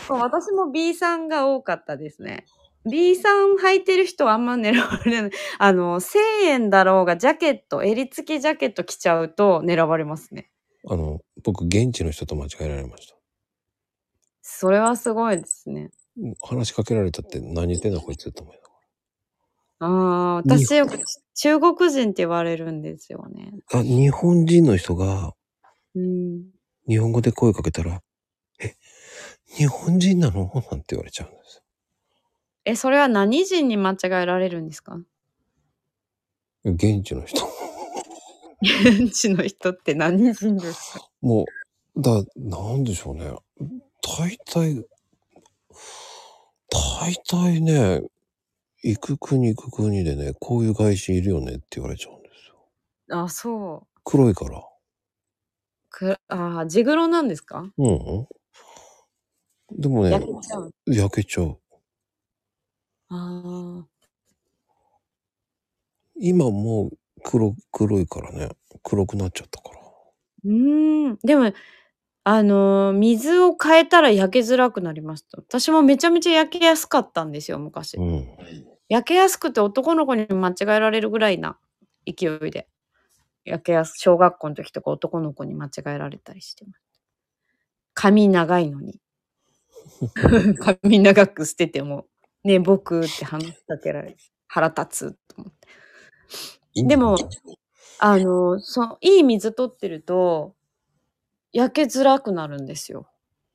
[0.09, 2.45] 私も B さんが多かったですね。
[2.91, 5.31] B さん履いてる人はあんま狙われない。
[5.59, 10.51] あの、1000円だろうが、ジャケット、襟付きジャケット着ちゃうと狙われますね。
[10.89, 13.17] あの、僕、現地の人と間違えられました。
[14.43, 15.91] それはすごいですね。
[16.19, 18.69] うん話しかけられたって何言ってんだこいつと思いなが
[19.79, 20.99] ああ、私よく
[21.35, 23.53] 中国人って言われるんですよね。
[23.73, 23.81] ら。
[23.81, 25.33] あ、日本人の人が
[25.95, 26.45] うん。
[26.89, 28.01] 日本語で声かけたら、
[28.61, 28.75] え、
[29.47, 30.51] 日本人なの？
[30.71, 31.63] なんて言われちゃうんですよ。
[32.65, 35.01] え、それは何人に間違えられるんですか？
[36.65, 37.47] 現地の人。
[38.63, 41.09] 現地の人って何人ですか？
[41.21, 41.45] も
[41.97, 43.33] う、だ、なんでしょうね。
[44.19, 44.85] 大体、
[46.71, 48.03] 大体ね、
[48.83, 53.19] 行く国行く国でね、こういう外人いるよねって言われちゃうんですよ。
[53.19, 54.01] あ、そう。
[54.05, 54.63] 黒いから。
[55.93, 57.71] くああ、ジグロなんですか？
[57.79, 58.29] うん、うん。
[59.81, 60.73] でもね焼、けちゃう。
[60.87, 61.59] 焼けちゃう。
[63.11, 63.17] あ
[63.85, 63.87] あ。
[66.17, 68.51] 今もう黒、黒いからね、
[68.83, 69.81] 黒くなっちゃったから。
[70.45, 71.19] うーん。
[71.25, 71.53] でも、
[72.25, 75.39] あのー水を変えたら焼けづらくなりました。
[75.39, 77.97] 私もめちゃめちゃ焼けやすかったんですよ、昔。
[77.97, 78.27] うん。
[78.89, 81.59] 焼けやすくて男の子に間違えられるぐらいな
[82.07, 82.69] 勢いで。
[83.45, 86.81] 焼けやす、小学校の時とか男の子に間違えられたりしてます。
[87.95, 89.01] 髪長いのに。
[90.83, 92.07] 髪長く捨てても、
[92.45, 94.17] ねえ、僕って話しかけられる。
[94.47, 95.53] 腹立つと思っ
[96.75, 96.85] て。
[96.85, 97.17] でも、
[97.99, 100.55] あの、そう、いい水取ってると、
[101.53, 103.07] 焼けづらくなるんですよ。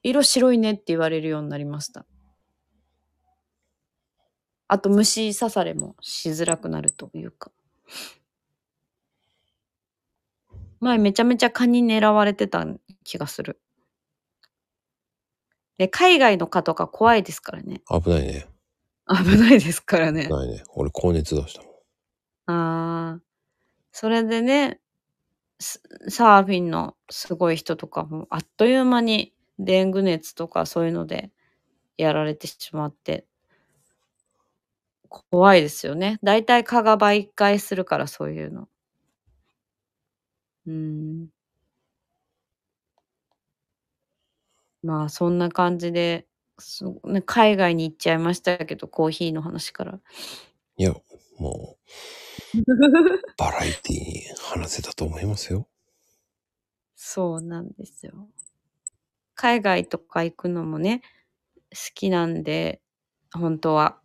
[0.03, 2.05] 色白いねって言われるようになりました。
[4.69, 7.51] あと虫刺されもしづらくなるというか。
[10.79, 12.65] 前めちゃめちゃ蚊に狙われてた
[13.03, 13.59] 気がする。
[15.77, 17.81] で、海外の蚊とか怖いですからね。
[17.89, 18.47] 危ないね。
[19.07, 20.29] 危ないですからね危。
[20.29, 20.63] ないね。
[20.75, 21.71] 俺高熱出したもん。
[22.47, 23.19] ああ、
[23.91, 24.79] それでね、
[25.59, 31.31] スサーフィンのすごい人とかもあっという間にデング熱とかそういうので
[31.97, 33.25] やられてしまって、
[35.09, 36.19] 怖いですよね。
[36.21, 38.67] だいたい蚊が媒介するからそういうの。
[40.67, 41.29] うーん。
[44.83, 46.27] まあそんな感じで、
[46.59, 49.99] すね、海外に行っちゃいましたけど、コーヒーの話から。
[50.77, 50.93] いや、
[51.39, 51.77] も
[52.57, 52.63] う、
[53.37, 55.67] バラエティに話せたと思いますよ。
[56.99, 58.27] そうなんですよ。
[59.35, 61.01] 海外とか行くのもね、
[61.71, 62.81] 好きなんで、
[63.33, 63.99] 本当は。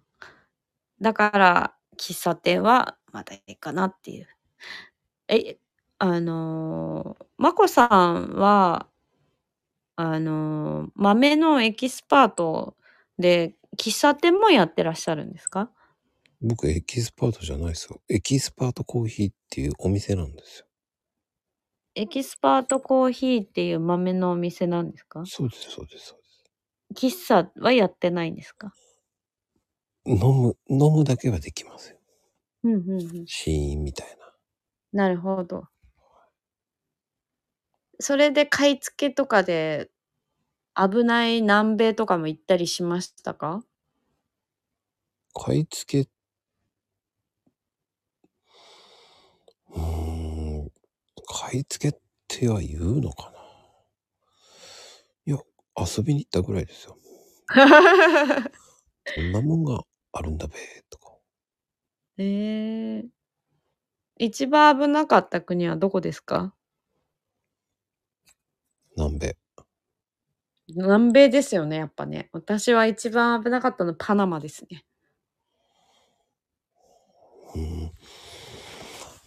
[1.00, 4.28] だから、喫茶店はまだいいかなっていう。
[5.28, 5.58] え、
[6.04, 8.88] あのー、まこさんは、
[9.94, 12.76] あのー、豆のエキスパート
[13.20, 15.70] で、喫茶店もやってらっしゃるんですか？
[16.40, 18.00] 僕、エキスパートじゃないですよ。
[18.08, 20.66] エキスパートコーヒーっていうお店なんですよ。
[21.94, 25.22] エキスパートコーヒーっていう豆のお店なんですか？
[25.24, 28.72] そうです、そうです、そう喫茶はやってないんですか？
[30.04, 30.24] です。
[30.24, 31.98] 飲む、飲むだけはできますよ。
[32.64, 33.26] うんうんうん。
[33.26, 34.08] シーンみたい
[34.92, 35.68] なるほど。
[38.00, 39.90] それで買い付けとかで
[40.76, 43.64] 危ない南米とかも行ったりしましたか？
[45.34, 45.40] な。
[45.44, 46.10] 買い付け、
[49.74, 49.82] うー
[50.64, 50.70] ん、
[51.26, 53.38] 買い付けっては言うのかな？
[55.26, 55.38] いや、
[55.78, 56.98] 遊びに行ったぐらいですよ。
[59.04, 60.54] そんなもんがあるんだべ、
[60.90, 61.16] とか。
[62.18, 63.12] ええ
[64.18, 66.54] 一番危なかった国はどこですか？
[68.96, 69.36] 南米。
[70.68, 72.28] 南米ですよね、やっぱね。
[72.32, 74.84] 私は一番危なかったのパナマですね。
[77.54, 77.92] うん。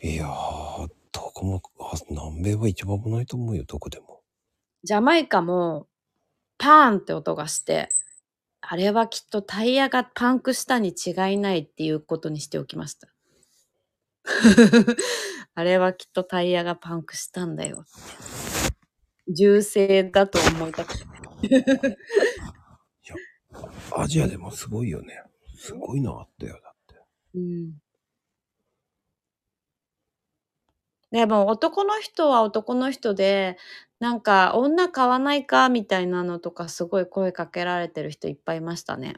[0.01, 4.21] いやー、どこも、あ南米は一番危ないと思うよ、どこでも。
[4.83, 5.87] ジャマイカも
[6.57, 7.89] パーンって音がして、
[8.61, 13.07] あれはきっとタイヤがパンクしたに違いないっていうことにしておきました。
[15.53, 17.85] あれはきっとタイヤがパンクしたんだよ。
[19.27, 21.05] 銃声だと思いたくて。
[23.97, 25.23] アジアでもすごいよね。
[25.57, 27.01] すごいのあったよ、だって。
[27.35, 27.73] うん。
[31.11, 33.57] でも男の人は男の人で、
[33.99, 39.15] なんか女買わないかみたいなのとかすごい声かけられてる人いっぱいいましたね。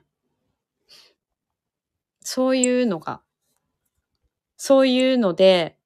[2.21, 3.21] そういうのが、
[4.57, 5.77] そういうので、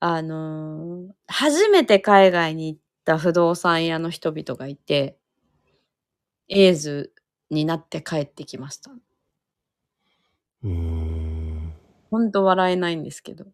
[0.00, 5.18] あのー初めて海外に行った不動産屋の人々がいて、
[6.48, 7.12] エイズ
[7.50, 8.90] になって帰ってきました。
[8.90, 11.74] うーん。
[12.10, 13.46] ほんと笑えないんですけど。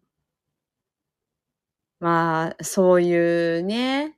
[1.99, 4.17] まあ、そういうね、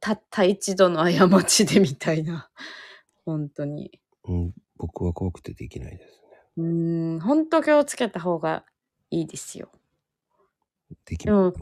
[0.00, 2.50] たった一度の過ちでみたいな。
[3.24, 4.00] 本当に。
[4.24, 6.28] うん、僕は怖くてできないですね。
[6.58, 8.64] うーん、本当気をつけた方が
[9.10, 9.70] いいですよ。
[11.04, 11.52] できでも、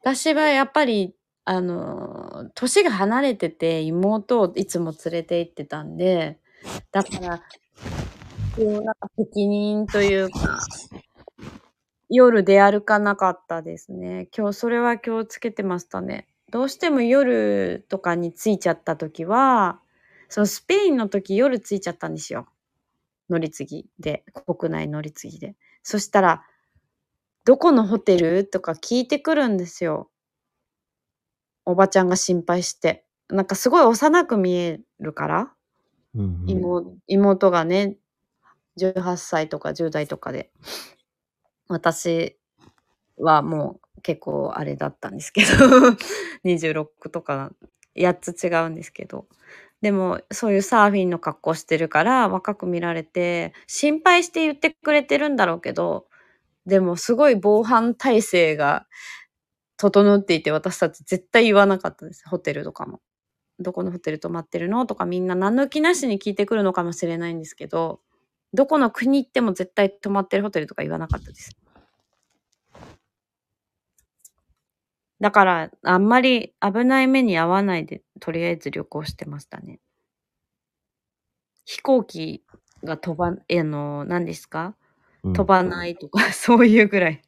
[0.00, 6.38] 私はやっぱり、あの、年が離れてて妹をいつも連れて行ってたんで、
[6.92, 7.38] だから、
[8.56, 10.60] こうなんか責任というか、
[12.08, 14.28] 夜出歩かなかったですね。
[14.36, 16.28] 今日、それは気をつけてましたね。
[16.50, 19.80] どうしても夜とかに着いちゃった時は、
[20.28, 22.46] そのスペインの時夜着いちゃったんですよ。
[23.30, 25.56] 乗り継ぎで、国内乗り継ぎで。
[25.82, 26.44] そしたら、
[27.44, 30.10] どこのホテルとか聞いてくるんですよ。
[31.64, 33.04] おばちゃんが心配して。
[33.28, 35.52] なんかすごい幼く見えるから、
[36.14, 37.96] うんうん、妹妹がね、
[38.78, 40.50] 18歳とか10代とかで。
[41.68, 42.36] 私
[43.16, 45.48] はもう結構あれだったんですけど、
[46.44, 47.52] 26とか
[47.96, 49.26] 8つ違うんですけど。
[49.80, 56.06] でもそういうサーフィンの格好してるから若く見られて、心配して言ってくれてるんだろうけど、
[56.66, 58.86] でもすごい防犯体制が
[59.90, 62.22] 整っていて私たち絶対言わなかったです。
[62.28, 63.00] ホテルとかも。
[63.60, 64.86] どこのホテル泊まってるの？
[64.86, 68.00] とかみんな何の気なしに聞いてくるのかもしれないんですけど、
[68.54, 71.50] どこの国行っても絶対泊まってるホテルとか言わなかったです。
[75.20, 79.78] だから、あんまり危ない目に遭わないで、とりあえず旅行してましたね。
[81.64, 82.42] 飛行機
[82.82, 84.74] が飛ば、えあの、何ですか？
[85.24, 87.22] うん飛ばないとか、 そういうぐらい。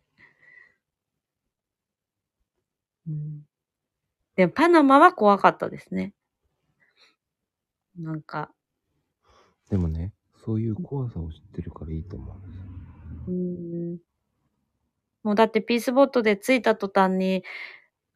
[3.09, 3.47] うん、
[4.37, 6.15] でも、パナマは怖かったですね。
[7.99, 8.51] なんか、
[9.71, 10.13] でもね、
[10.45, 12.65] そういう怖さを知ってるからいいと思うんですよ。
[13.29, 13.99] うーん。
[15.23, 17.45] もうだってピースボットで着いた途端に、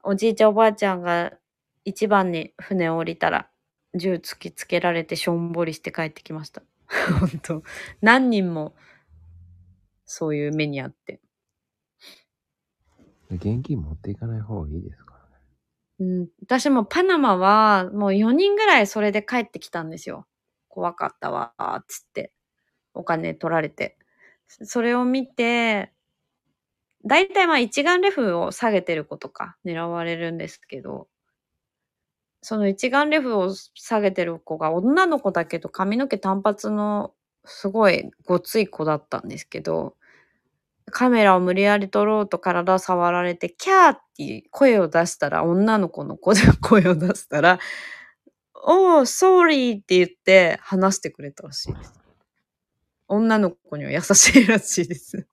[0.03, 1.32] おじいちゃんおばあちゃんが
[1.84, 3.49] 一番に船を降りたら、
[3.95, 6.62] 銃突きつけられてしょんぼりして帰ってきました。
[7.20, 7.62] 本当
[8.03, 8.74] 何人も、
[10.05, 11.20] そういう目にあって。
[13.31, 15.43] 現金持っていかない方がいいですからね。
[16.01, 20.26] うん、私もパナマはもう4人ぐらいそれで帰ってきたんですよ。
[20.68, 21.53] 怖かったわ、
[21.89, 22.33] つって。
[22.95, 23.97] お金取られて。
[24.49, 25.93] それを見て、
[27.05, 31.09] 大体まあ一眼レフを下げてる子とか狙われるんですけど、
[32.43, 37.12] その一眼レフを下げてる子が女の子だけど髪の毛単発の
[37.45, 39.97] すごいごつい子だったんですけど、
[40.91, 47.58] カメラを無理やり撮ろうと体を触られて、キャーっていう声を出したら、女の子の声を出したら、
[48.54, 51.95] おー、ソーリーって言って話してくれたらしいです。
[53.07, 55.26] 女の子には優しいらしいです。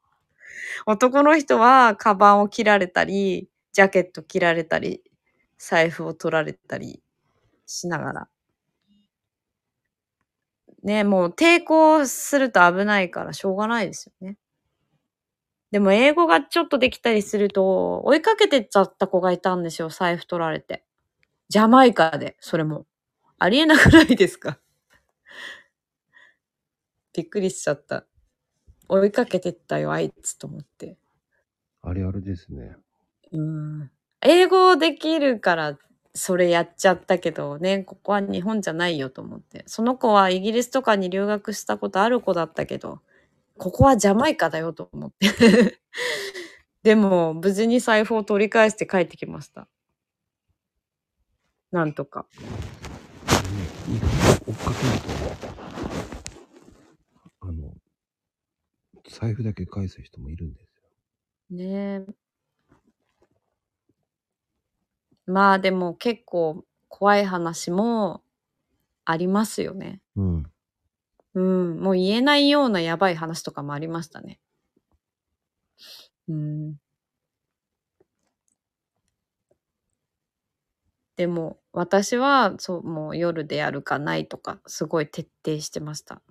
[0.85, 5.03] 男の人はカバンを切られたり、ジャケット切られたり、
[5.57, 7.01] 財布を取られたり
[7.65, 8.27] しながら。
[10.84, 14.38] ね、もう抵抗すると危ないからしょうがないですよね。
[15.71, 20.83] でも英語がちょっとできたりすると、追いかけてっちゃった子がいたんですよ、財布取られて。
[21.49, 22.85] ジャマイカで、それも。
[23.39, 24.59] ありえなくないですか？
[27.13, 28.05] びっくりしちゃった。
[28.89, 30.97] 追いかけてったよ、あいつと思って。
[31.81, 32.75] あれあれですね。
[33.31, 33.91] うん。
[34.21, 35.77] 英語できるから、
[36.13, 39.63] それやっちゃったけどね、ここは日本じゃないよと思って。
[39.67, 43.01] その子はイギリスとかに留学したことある子だったけど、
[43.57, 45.30] ここはジャマイカだよと思って。
[46.84, 49.68] でも、無事に財布を取り返して帰ってきました。
[51.72, 52.27] なんとか。
[54.48, 55.48] 追っかけると、
[57.41, 57.73] あの、
[59.10, 60.82] 財布だけ返す人もいるんですよ。
[61.57, 62.14] ねえ。
[65.27, 68.23] まあでも結構怖い話も
[69.06, 70.02] ありますよね。
[70.15, 70.52] うん。
[71.35, 74.39] うん、もう言えないようなやばい話とかもありましたね。
[76.27, 76.77] うん。
[81.17, 86.21] でも、私は、そう、もう夜でやるかないとか、すごい徹底してました。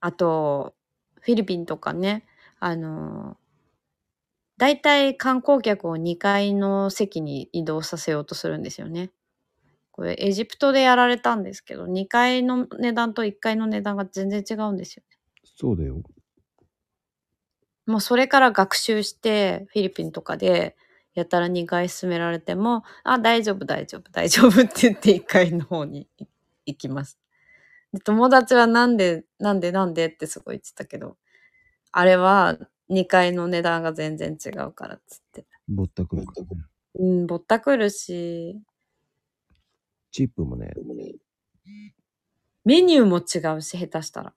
[0.00, 0.74] あと、
[1.20, 2.24] フィリピンとかね、
[2.60, 3.36] あの、
[4.58, 9.10] 大体観光客を2階の席に移動させようとするんですよね。
[9.98, 15.18] これエジプトでやられたんですけど2階の値段と1階の値段が全然違うんですよね。
[15.56, 16.00] そうだよ。
[17.84, 20.76] もうそれから学習してフィリピンとかで
[21.14, 26.06] やたら2階進められても、あ、大丈夫、大丈夫、大丈夫って言って1階の方に
[26.64, 27.18] 行きます。
[27.92, 31.16] で友達はなんで、なんで、なんでってすごい言ってたけど、
[31.90, 32.56] あれは
[32.88, 35.44] 2階の値段が全然違うからっつって。
[35.66, 36.24] ぼったくる。
[37.00, 38.62] うん、ぼったくるし、
[40.10, 40.72] チップもね、
[42.64, 44.34] メニューも違うし、下手したら。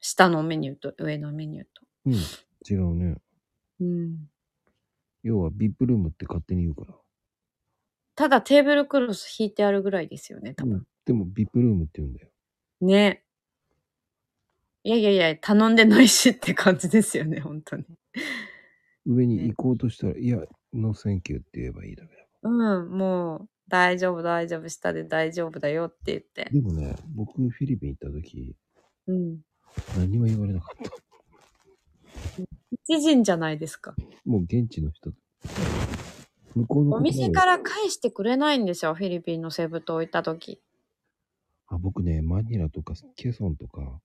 [0.00, 1.82] 下のメニューと上のメニューと。
[2.06, 3.16] うん、違うね。
[3.80, 4.28] うん。
[5.22, 6.94] 要は VIP ルームって勝手に言うから。
[8.14, 10.74] ただテーブルクロス引いてあるぐらいですよね、多分。
[10.74, 12.28] うん、でも VIP ルームって言うんだよ。
[12.80, 13.24] ね。
[14.84, 17.84] いやいやいや、頼んでないしって感じですよね、本当に。
[19.04, 20.38] 上に行こうとしたら、いや、
[20.72, 22.48] No thank you って言えばいいだけだ。
[22.48, 26.48] うん、もう、大丈夫、大丈夫、下で大丈夫だよって言って。
[26.50, 28.56] でもね、僕フィリピン行った時、
[29.06, 29.40] うん。
[29.96, 30.92] 何も言われなかった。
[32.88, 33.94] 一人じゃないですか。
[34.24, 35.12] もう現地の人。
[36.54, 40.62] 向こうのお店から返してくれないんですよ、フィリピンのセブ島行った時。
[41.66, 44.00] あ、僕ね、マニラとかケソンとか、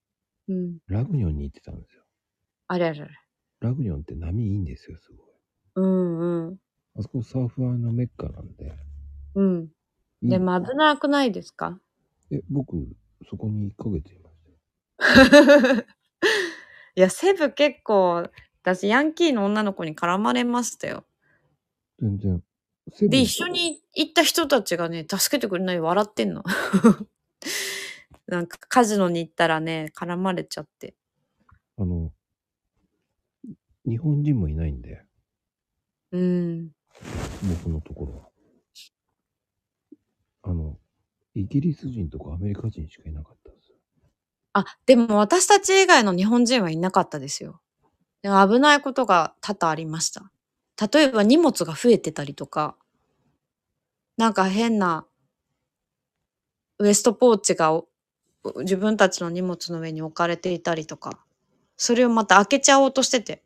[0.49, 0.77] うん。
[0.88, 2.03] ラグニョンに行ってたんですよ。
[2.68, 3.11] あれあれあれ。
[3.61, 5.27] ラグニョンって波いいんですよ、すごい。
[5.76, 6.60] うんうん。
[6.95, 8.73] あそこサーファーのメッカなんで。
[9.36, 9.70] うん。
[10.22, 11.80] でも危なくないですか？
[12.32, 12.88] え、僕、
[13.30, 14.36] そこに1ヶ月いまし
[15.30, 15.86] たよ。
[16.96, 18.30] いや、セブ結構、
[18.64, 21.06] 私ヤンキーの女の子に絡まれましたよ。
[22.00, 22.44] 全然。
[23.02, 26.44] で、一緒に行った人たちがね、助けてくれないで笑ってんの。
[28.28, 30.96] なんかカジノに行ったらね、絡まれちゃって。
[31.78, 32.14] あの、
[33.86, 35.04] 日本人もいないんで、
[36.12, 36.72] うん。
[37.42, 38.30] 僕のところは。
[40.44, 40.78] あの、
[41.36, 43.78] イギリス人とかアメリカ人しかいなかったですよ。
[44.53, 47.61] あ、でも私たち以外の日本人はいなかったですよ。
[48.24, 50.32] でも危ないことが多々ありました。
[50.94, 52.78] 例えば荷物が増えてたりとか、
[54.18, 55.06] なんか変な
[56.80, 57.82] ウエストポーチが
[58.60, 61.20] 自分たちの荷物の上に置かれていたりとか、
[61.78, 63.44] それをまた開けちゃおうとしてて、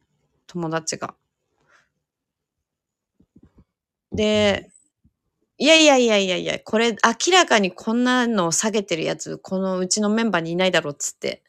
[0.48, 1.16] 友達が。
[4.12, 4.70] で、
[5.60, 11.42] いやいやいやいやいや、これ明らかにこんなのを下げてるやつ、このうちのメンバーにいないだろうっつって、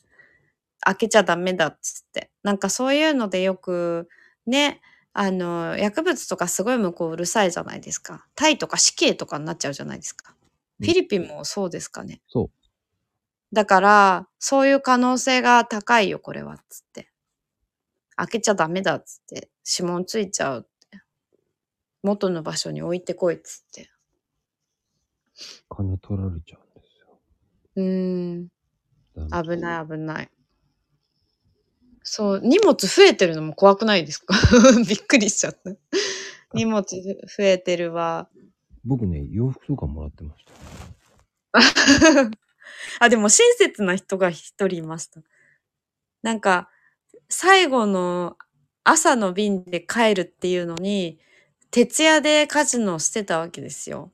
[0.81, 2.31] 開けちゃダメだっつって。
[2.43, 4.09] なんかそういうのでよく、
[4.47, 4.81] ね、
[5.13, 8.27] あの、薬物とかすごい向こううるさいじゃないですか。
[8.35, 10.35] タイとか死刑とかになっちゃうじゃないですか。
[10.81, 12.23] フィリピンもそうですかね。
[12.29, 12.51] そう。
[13.53, 17.11] だから、そういう可能性が高いよ、これは、つって。
[18.17, 19.51] 開けちゃダメだ、つって。
[19.79, 21.01] 指紋ついちゃうって。
[22.03, 23.91] 元の場所に置いてこい、つって。
[25.69, 27.19] 金取られちゃうんですよ。
[27.77, 28.49] うーん。
[29.45, 30.31] 危ない、危ない。
[32.03, 34.35] そう、荷物増えてるのも怖くないですか？
[34.89, 35.71] びっくりしちゃった。
[36.55, 36.87] 荷物増
[37.41, 38.29] えてるわ。
[38.85, 40.53] 僕ね、洋服とかもらってました。
[43.01, 45.21] あ、でも親切な人が一人いました。
[46.23, 46.71] なんか、
[47.29, 48.37] 最後の
[48.85, 51.21] 朝の便で帰るっていうのに、
[51.71, 54.13] 徹夜でカジノをしてたわけですよ。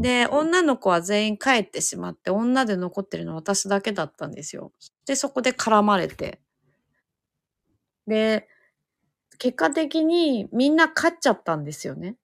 [0.00, 4.72] で、女の子は全員帰ってしまって、女で残ってるのは私だけだったんですよ。
[5.06, 6.40] で、そこで絡まれて。
[8.06, 8.48] で、
[9.38, 12.16] 結果的にみんな勝っちゃったんですよね。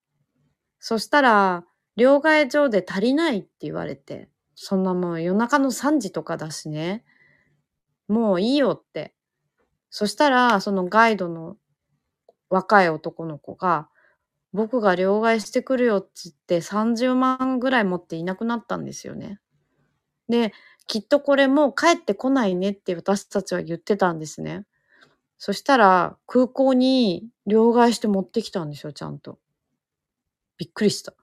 [0.79, 1.67] そしたら、
[1.97, 7.05] 両替所で足りないって言われて、そんなもう夜中の3時とかだしね、
[8.09, 9.15] もういいよって。
[9.91, 11.59] そしたら、そのガイドの
[12.49, 13.90] 若い男の子が、
[14.53, 19.39] 僕が両替してくるよって言って30万ぐらい持っていなくなったんですよね。
[20.29, 20.53] で、
[20.87, 24.65] きっとこれもう帰ってこないねって私たちは言ってたんですね。
[25.39, 29.39] そしたら空港に両替して持ってきたんですよ、ちゃんと。
[30.59, 31.15] びっくりした。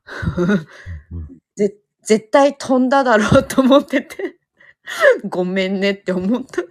[1.12, 4.38] うん ぜ絶対飛んだだろうと思ってて。
[5.30, 6.64] ごめんねって思った。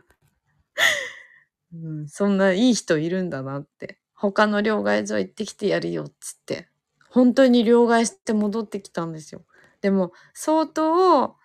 [1.73, 3.99] うん、そんないい人いるんだなって。
[4.17, 6.69] 他の両替所行ってきてやるよっつって。
[7.11, 9.43] 本当に両替して戻ってきたんですよ。
[9.81, 11.37] でも相当、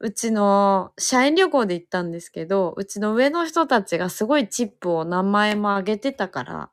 [0.00, 6.70] うちの社員旅行で行ったんですけど、うちの上の人たちがすごいチップを何万円も上げてたから、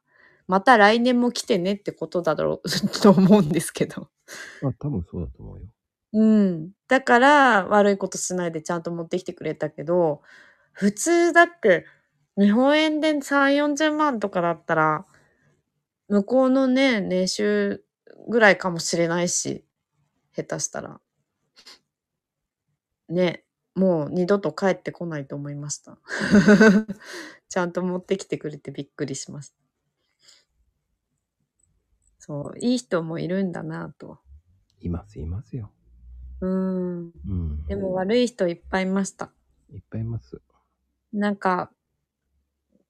[0.48, 2.70] また来年も来てねってことだろう
[3.02, 4.10] と思うんですけど。
[4.64, 5.66] あ、多分そうだと思うよ。
[6.14, 6.72] うん。
[6.88, 10.22] だから悪いことしないでちゃんと持ってきてくれたけど、
[10.74, 11.86] 普通だって
[12.38, 15.06] 日本円で3、40万とかだったら、
[16.08, 17.84] 向こうのね、年収
[18.28, 19.66] ぐらいかもしれないし、
[20.36, 21.02] 下手したら。
[23.10, 23.44] ね、
[23.76, 25.98] もう二度と帰ってこないと思いました。
[27.50, 29.56] ちゃんと持ってきてくれてびっくりしました。
[32.20, 34.20] そう、いい人もいるんだなと。
[34.80, 35.72] います、いますよ。
[36.40, 37.06] うん。
[37.06, 37.66] うん。
[37.66, 39.32] でも悪い人いっぱいいました。
[39.70, 40.42] いっぱいいます。
[41.12, 41.72] なんか、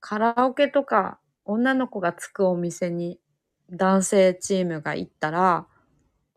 [0.02, 3.20] カラオケとか女の子がつくお店に
[3.72, 5.68] 男性チームが行ったら、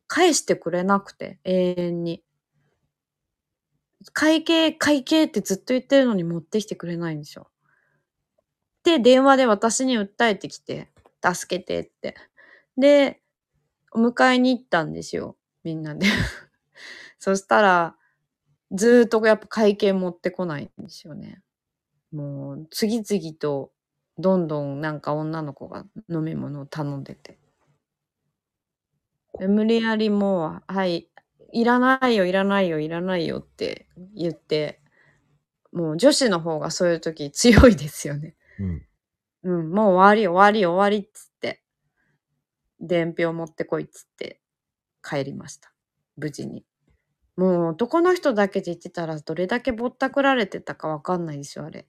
[0.06, 2.22] 返してくれなくて、永遠に。
[4.12, 7.50] 会計、会計ってずっと言ってるのに持ってきてくれないんですよ。
[8.84, 10.92] で、電話で私に訴えてきて、
[11.24, 12.14] 助けてって。
[12.76, 13.22] で、
[13.92, 15.36] お迎えに行ったんですよ。
[15.64, 16.06] みんなで。
[17.18, 17.96] そしたら、
[18.72, 21.43] ずーっとやっぱ会計持ってこないんですよね。
[22.14, 23.72] もう、次々と、
[24.18, 27.38] どんどんなんか女の子が飲み物を頼んでて。
[29.38, 31.08] で無理やりもう、はい、
[31.52, 34.80] いらないよ、いらないよ、いらないよって言って、
[35.72, 38.36] もう女子の方がそういう時強いですよね。
[38.60, 38.82] うん。
[39.44, 41.62] うん、もう終わり、終わり、終わりっつって、
[42.80, 44.40] 伝票持ってこいっつって
[45.02, 45.72] 帰りました。
[46.16, 46.64] 無事に。
[47.36, 51.86] もう男の人だけで言ってたらどれだけぼったくられてたかわかんないでしょ、あれ。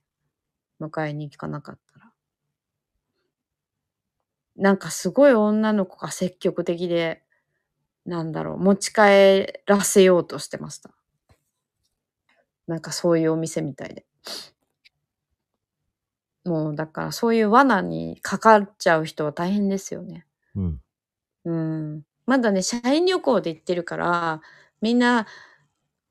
[0.79, 2.11] 迎えに行かなかったら。
[4.55, 7.23] なんかすごい女の子が積極的で、
[8.05, 10.91] なんだろう、持ち帰らせようとしてました。
[12.67, 14.05] なんかそういうお店みたいで。
[16.45, 20.25] もうだからそういう罠にかかっちゃう人は大変ですよね。
[20.55, 20.81] うん。
[21.45, 22.03] うん。
[22.25, 24.41] まだね、社員旅行で行ってるから、
[24.81, 25.25] みんな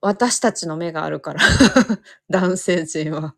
[0.01, 1.41] 私たちの目があるから、
[2.31, 3.35] 男性陣は。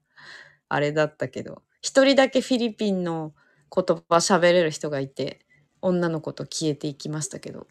[0.69, 3.33] あれだったけど、一人だけフィリピンの
[3.75, 5.41] 言葉喋れる人がいて、
[5.81, 7.67] 女の子と消えていきましたけど。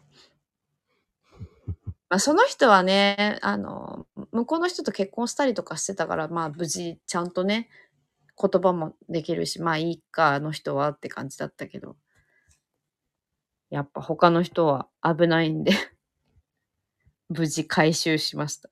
[2.08, 7.68] まあ、その人はね、あの、向こうの人と結婚したりとかしてたから、まあ無事ちゃんとね、
[8.40, 11.96] 言葉もできるし、まあいいか、あの人はって感じだったけど。
[13.70, 15.72] やっぱ他の人は危ないんで、
[17.28, 18.70] 無事回収しました。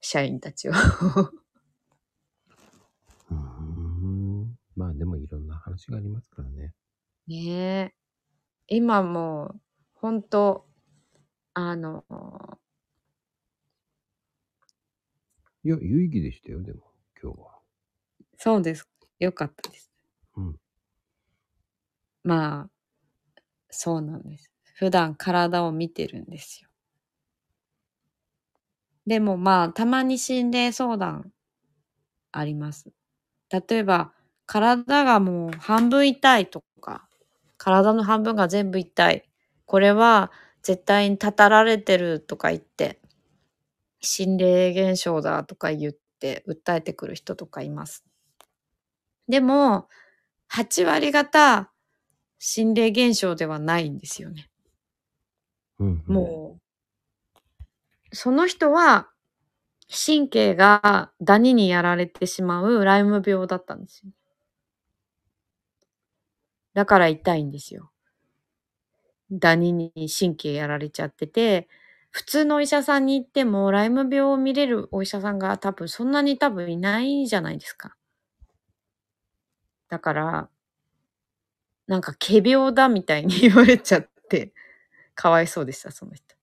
[0.00, 0.72] 社員たちを。
[4.76, 6.74] まあでもいろんな話がありますからね。
[7.26, 7.94] ねえ。
[8.68, 9.60] 今もう、
[9.94, 10.66] ほんと、
[11.54, 12.04] あの、
[15.64, 16.82] いや、有意義でしたよ、でも、
[17.20, 17.58] 今日は。
[18.36, 18.88] そうです。
[19.18, 19.90] よかったです。
[20.36, 20.56] うん。
[22.22, 22.70] まあ、
[23.70, 24.50] そうなんです。
[24.74, 26.68] 普段体を見てるんですよ。
[29.06, 31.32] でもまあ、たまに心霊相談
[32.32, 32.92] あります。
[33.50, 34.12] 例えば、
[34.46, 37.08] 体がもう半分痛いとか、
[37.58, 39.28] 体の半分が全部痛い。
[39.66, 40.30] これは
[40.62, 43.00] 絶対にたたられてるとか言って、
[44.00, 48.04] 心霊現象だとか言って訴えてくる人とかいます。
[49.28, 49.88] でも、
[50.48, 51.72] 8割方、
[52.38, 54.50] 心霊現象ではないんですよね。
[55.78, 56.14] うん、うん。
[56.14, 56.58] も
[58.12, 59.08] う、その人は、
[59.88, 64.10] 神経がダニにやられてしまうライム病だったんですよ。
[66.76, 67.90] だから痛いんですよ。
[69.30, 71.68] ダニに神経やられちゃってて、
[72.10, 77.96] 普通のお医者さんに行っても、ライム病を見れるお医者さんが多分そんなに多分いないじゃないですか。
[79.88, 80.50] だから、
[81.88, 84.52] なんか仮病だみたいに言われちゃって、
[85.14, 86.36] かわいそうでした、その人。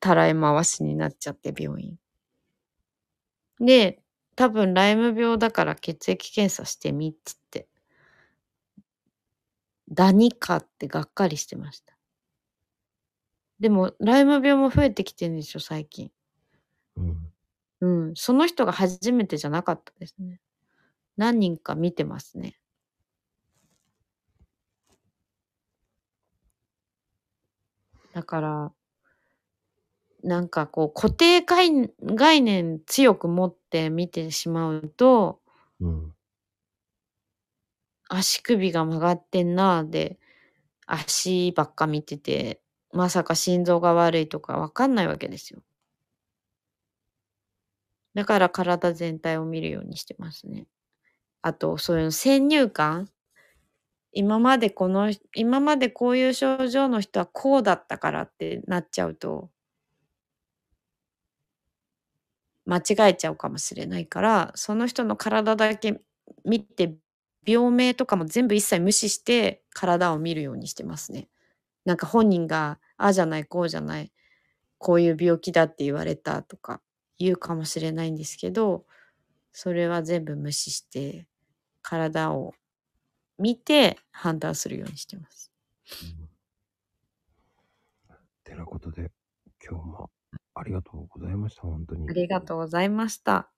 [0.00, 1.96] たらい回しになっちゃって、病院。
[3.60, 4.00] で、
[4.36, 7.68] 多分ライム病だから血液検査してみっつって。
[9.92, 11.96] ダニかってがっかりしてました。
[13.60, 16.10] でも、ライム病も増えてきてるんでしょ、最近。
[16.96, 17.32] うん。
[17.80, 18.12] うん。
[18.14, 20.40] その人が初めてじゃなかったですね。
[21.16, 22.58] 何人か見てますね。
[28.12, 28.72] だから、
[30.22, 31.70] なんかこう固定概
[32.02, 35.40] 概念強く持って見てしまうと、
[35.80, 36.14] うん。
[38.10, 40.18] 足首が曲がってんなーで、
[40.86, 42.60] 足ばっか見てて、
[42.92, 45.62] まさか心臓が悪いとかわかんないわけですよ。
[48.14, 50.66] だから体全体を見るようにしてますね。
[51.42, 53.08] あと、そういう先入観
[54.12, 59.50] 今までこの今までこういう症状の人はこうだったからってなっちゃうと
[62.66, 66.00] 間違えちゃうかもしれないから、その人の体だけ
[66.44, 66.94] 見て、
[67.46, 71.28] 病名とかも全部一切無視して体を見るようにしてますね。
[71.84, 74.12] なんか本人が、ああじゃない、こうじゃない、
[74.78, 76.82] こういう病気だって言われたとか
[77.18, 78.86] 言うかもしれないんですけど、
[79.52, 81.28] それは全部無視して、
[81.82, 82.54] 体を
[83.38, 85.50] 見て判断するようにしてます。
[88.44, 89.10] てなことで、
[89.66, 90.10] 今日も
[90.54, 92.06] ありがとうございました、本当に。
[92.08, 93.50] ありがとうございました。